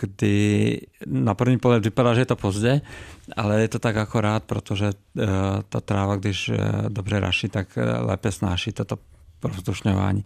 kdy 0.00 0.81
na 1.07 1.35
první 1.35 1.59
pohled 1.59 1.85
vypadá, 1.85 2.14
že 2.14 2.20
je 2.20 2.27
to 2.27 2.37
pozdě, 2.37 2.81
ale 3.37 3.61
je 3.61 3.68
to 3.68 3.79
tak 3.79 3.96
akorát, 3.96 4.44
protože 4.44 4.90
ta 5.68 5.81
tráva, 5.81 6.16
když 6.16 6.50
dobře 6.88 7.20
raší, 7.20 7.48
tak 7.48 7.79
lépe 8.00 8.33
snáší 8.33 8.72
toto 8.72 8.98
rozdušňování. 9.44 10.24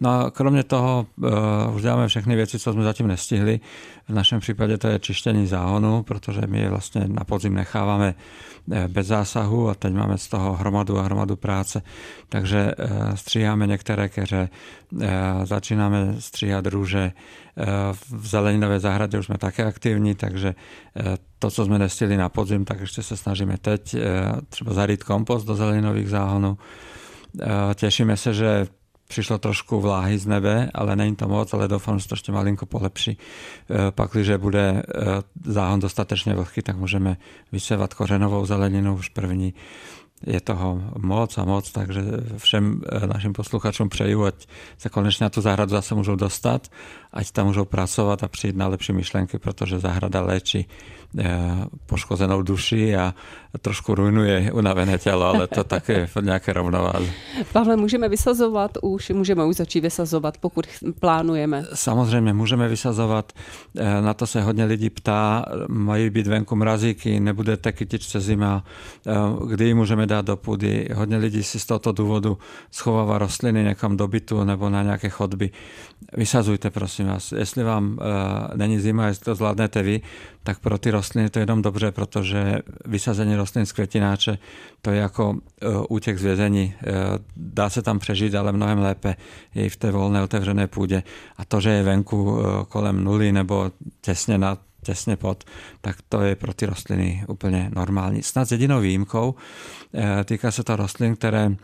No 0.00 0.10
a 0.10 0.30
kromě 0.30 0.64
toho 0.64 1.06
uh, 1.16 1.74
už 1.74 1.82
děláme 1.82 2.08
všechny 2.08 2.36
věci, 2.36 2.58
co 2.58 2.72
jsme 2.72 2.84
zatím 2.84 3.06
nestihli. 3.06 3.60
V 4.08 4.12
našem 4.12 4.40
případě 4.40 4.78
to 4.78 4.88
je 4.88 4.98
čištění 4.98 5.46
záhonu, 5.46 6.02
protože 6.02 6.40
my 6.46 6.60
je 6.60 6.70
vlastně 6.70 7.04
na 7.08 7.24
podzim 7.24 7.54
necháváme 7.54 8.14
eh, 8.72 8.88
bez 8.88 9.06
zásahu 9.06 9.68
a 9.68 9.74
teď 9.74 9.92
máme 9.92 10.18
z 10.18 10.28
toho 10.28 10.52
hromadu 10.52 10.98
a 10.98 11.02
hromadu 11.02 11.36
práce. 11.36 11.82
Takže 12.28 12.72
uh, 12.78 13.14
stříháme 13.14 13.66
některé 13.66 14.08
keře, 14.08 14.48
uh, 14.92 15.00
začínáme 15.44 16.14
stříhat 16.18 16.66
růže, 16.66 17.12
v 18.10 18.26
zeleninové 18.26 18.80
zahradě 18.80 19.18
už 19.18 19.26
jsme 19.26 19.38
také 19.38 19.64
aktivní, 19.64 20.14
takže 20.14 20.54
to, 21.38 21.50
co 21.50 21.64
jsme 21.64 21.78
nestihli 21.78 22.16
na 22.16 22.28
podzim, 22.28 22.64
tak 22.64 22.80
ještě 22.80 23.02
se 23.02 23.16
snažíme 23.16 23.58
teď 23.58 23.96
třeba 24.48 24.72
zarít 24.72 25.04
kompost 25.04 25.46
do 25.46 25.54
zeleninových 25.54 26.08
záhonů. 26.08 26.58
Tešíme 27.74 28.16
se, 28.16 28.34
že 28.34 28.66
přišlo 29.08 29.38
trošku 29.38 29.80
vláhy 29.80 30.18
z 30.18 30.26
nebe, 30.26 30.70
ale 30.74 30.96
není 30.96 31.16
to 31.16 31.28
moc, 31.28 31.54
ale 31.54 31.68
doufám, 31.68 31.98
že 31.98 32.08
to 32.08 32.14
ještě 32.14 32.32
malinko 32.32 32.66
polepší. 32.66 33.18
Pak, 33.90 34.10
když 34.10 34.30
bude 34.36 34.82
záhon 35.44 35.80
dostatečně 35.80 36.34
vlhký, 36.34 36.62
tak 36.62 36.76
můžeme 36.76 37.16
vysevat 37.52 37.94
kořenovou 37.94 38.46
zeleninu 38.46 38.94
už 38.94 39.08
první 39.08 39.54
je 40.26 40.40
toho 40.40 40.82
moc 40.98 41.38
a 41.38 41.44
moc, 41.44 41.72
takže 41.72 42.02
všem 42.36 42.82
eh, 42.92 43.06
našim 43.06 43.32
posluchačům 43.32 43.88
přeju, 43.88 44.24
ať 44.24 44.46
se 44.78 44.88
konečně 44.88 45.24
na 45.24 45.30
tu 45.30 45.40
zahradu 45.40 45.70
zase 45.70 45.94
můžou 45.94 46.16
dostat, 46.16 46.68
ať 47.16 47.30
tam 47.30 47.46
můžou 47.46 47.64
pracovat 47.64 48.22
a 48.22 48.28
přijít 48.28 48.56
na 48.56 48.68
lepší 48.68 48.92
myšlenky, 48.92 49.38
protože 49.38 49.78
zahrada 49.78 50.20
léčí 50.20 50.68
eh, 51.18 51.40
poškozenou 51.86 52.42
duši 52.42 52.96
a 52.96 53.14
trošku 53.60 53.94
rujnuje 53.94 54.52
unavené 54.52 54.98
tělo, 54.98 55.24
ale 55.24 55.46
to 55.46 55.64
také 55.74 56.06
v 56.06 56.16
nějaké 56.16 56.52
rovnováze. 56.52 57.06
Pavle, 57.52 57.76
můžeme 57.76 58.08
vysazovat 58.08 58.70
už, 58.82 59.10
můžeme 59.10 59.44
už 59.44 59.56
začít 59.56 59.80
vysazovat, 59.80 60.38
pokud 60.38 60.66
plánujeme. 61.00 61.64
Samozřejmě 61.74 62.32
můžeme 62.32 62.68
vysazovat, 62.68 63.32
eh, 63.76 64.02
na 64.02 64.14
to 64.14 64.26
se 64.26 64.42
hodně 64.42 64.64
lidí 64.64 64.90
ptá, 64.90 65.44
mají 65.68 66.10
být 66.10 66.26
venku 66.26 66.56
mrazíky, 66.56 67.20
nebudete 67.20 67.72
kytičce 67.72 68.20
zima, 68.20 68.64
kdy 69.48 69.74
můžeme 69.74 70.06
dát 70.06 70.24
do 70.24 70.36
půdy. 70.36 70.88
Hodně 70.94 71.16
lidí 71.16 71.42
si 71.42 71.60
z 71.60 71.66
tohoto 71.66 71.92
důvodu 71.92 72.38
schovává 72.70 73.18
rostliny 73.18 73.64
někam 73.64 73.96
do 73.96 74.08
bytu 74.08 74.44
nebo 74.44 74.70
na 74.70 74.82
nějaké 74.82 75.08
chodby. 75.08 75.50
Vysazujte, 76.16 76.70
prosím 76.70 77.05
vás. 77.06 77.32
Jestli 77.32 77.64
vám 77.64 77.98
uh, 78.00 78.56
není 78.56 78.80
zima, 78.80 79.06
jestli 79.06 79.24
to 79.24 79.34
zvládnete 79.34 79.82
vy, 79.82 80.00
tak 80.42 80.58
pro 80.58 80.78
ty 80.78 80.90
rostliny 80.90 81.30
to 81.30 81.38
je 81.38 81.42
jenom 81.42 81.62
dobře, 81.62 81.90
protože 81.90 82.58
vysazení 82.84 83.36
rostlin 83.36 83.66
z 83.66 83.72
květináče 83.72 84.38
to 84.82 84.90
je 84.90 85.00
jako 85.00 85.30
uh, 85.30 85.38
útěk 85.88 86.18
z 86.18 86.22
vězení. 86.22 86.74
Uh, 86.86 86.92
dá 87.36 87.70
se 87.70 87.82
tam 87.82 87.98
přežít, 87.98 88.34
ale 88.34 88.52
mnohem 88.52 88.78
lépe 88.78 89.14
je 89.54 89.66
i 89.66 89.68
v 89.68 89.76
té 89.76 89.90
volné 89.90 90.22
otevřené 90.22 90.66
půdě. 90.66 91.02
A 91.36 91.44
to, 91.44 91.60
že 91.60 91.70
je 91.70 91.82
venku 91.82 92.22
uh, 92.22 92.40
kolem 92.68 93.04
nuly 93.04 93.32
nebo 93.32 93.70
těsně 94.00 94.38
nad 94.38 94.60
těsně 94.82 95.16
pod, 95.16 95.44
tak 95.80 95.96
to 96.08 96.20
je 96.20 96.34
pro 96.34 96.54
ty 96.54 96.66
rostliny 96.66 97.24
úplně 97.28 97.70
normální. 97.74 98.22
Snad 98.22 98.48
s 98.48 98.52
jedinou 98.52 98.80
výjimkou, 98.80 99.34
týká 100.24 100.50
se 100.50 100.64
to 100.64 100.76
rostlin, 100.76 101.16
které 101.16 101.56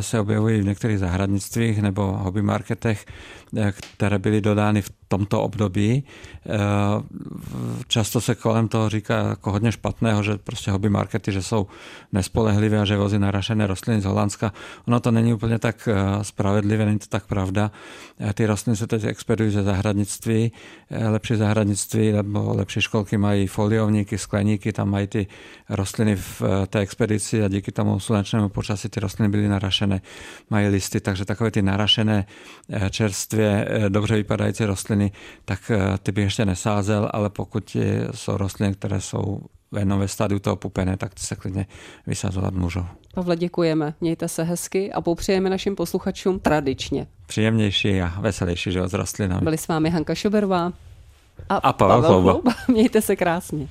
se 0.00 0.20
objevují 0.20 0.60
v 0.60 0.64
některých 0.64 0.98
zahradnictvích 0.98 1.82
nebo 1.82 2.02
hobby 2.02 2.42
marketech, 2.42 3.06
které 3.96 4.18
byly 4.18 4.40
dodány 4.40 4.82
v 4.82 4.90
tomto 5.14 5.42
období. 5.42 6.04
Eh, 6.46 6.50
často 7.88 8.20
se 8.20 8.34
kolem 8.34 8.68
toho 8.68 8.88
říká 8.88 9.16
jako 9.28 9.52
hodně 9.52 9.72
špatného, 9.72 10.22
že 10.22 10.38
prostě 10.38 10.70
hobby 10.70 10.88
markety, 10.88 11.32
že 11.32 11.42
jsou 11.42 11.66
nespolehlivé 12.12 12.80
a 12.80 12.84
že 12.84 12.96
vozí 12.96 13.18
narašené 13.18 13.66
rostliny 13.66 14.00
z 14.00 14.04
Holandska. 14.04 14.52
Ono 14.88 15.00
to 15.00 15.10
není 15.10 15.34
úplně 15.34 15.58
tak 15.58 15.88
eh, 15.88 16.24
spravedlivé, 16.24 16.84
není 16.84 16.98
to 16.98 17.06
tak 17.06 17.26
pravda. 17.26 17.70
Eh, 18.18 18.32
ty 18.32 18.46
rostliny 18.46 18.76
se 18.76 18.86
teď 18.86 19.04
expedují 19.04 19.50
ze 19.50 19.62
zahradnictví. 19.62 20.52
Lepší 20.90 21.36
zahradnictví 21.36 22.12
nebo 22.12 22.54
lepší 22.54 22.80
školky 22.80 23.18
mají 23.18 23.46
foliovníky, 23.46 24.18
skleníky, 24.18 24.72
tam 24.72 24.90
mají 24.90 25.06
ty 25.06 25.26
rostliny 25.68 26.16
v 26.16 26.42
té 26.66 26.78
expedici 26.78 27.44
a 27.44 27.48
díky 27.48 27.72
tomu 27.72 28.00
slunečnému 28.00 28.48
počasí 28.48 28.88
ty 28.88 29.00
rostliny 29.00 29.28
byly 29.28 29.48
narašené, 29.48 30.00
mají 30.50 30.68
listy, 30.68 31.00
takže 31.00 31.24
takové 31.24 31.50
ty 31.50 31.62
narašené 31.62 32.26
čerstvě 32.90 33.43
dobře 33.88 34.14
vypadající 34.14 34.64
rostliny 34.64 35.12
tak 35.44 35.70
eh, 35.70 35.98
ty 36.02 36.12
bych 36.12 36.24
ještě 36.24 36.44
nesázel, 36.44 37.10
ale 37.12 37.30
pokud 37.30 37.76
jsou 38.14 38.36
rostliny, 38.36 38.74
které 38.74 39.00
jsou 39.00 39.40
jenom 39.78 40.00
ve 40.00 40.08
stádiu 40.08 40.38
toho 40.38 40.56
pupené, 40.56 40.96
tak 40.96 41.14
ty 41.14 41.20
se 41.20 41.36
klidně 41.36 41.66
vysazovat 42.06 42.54
můžou. 42.54 42.84
Pavle, 43.14 43.36
děkujeme. 43.36 43.94
Mějte 44.00 44.28
se 44.28 44.42
hezky 44.42 44.92
a 44.92 45.00
popřejeme 45.00 45.50
našim 45.50 45.76
posluchačům 45.76 46.40
tradičně. 46.40 47.06
Příjemnější 47.26 48.00
a 48.00 48.20
veselější 48.20 48.72
život 48.72 48.88
s 48.88 48.94
rostlinami. 48.94 49.44
Byli 49.44 49.58
s 49.58 49.68
vámi 49.68 49.90
Hanka 49.90 50.14
Šoberová 50.14 50.72
a, 51.48 51.56
a 51.56 51.72
Pavel, 51.72 52.02
Pavel. 52.02 52.42
Mějte 52.68 53.02
se 53.02 53.16
krásně. 53.16 53.68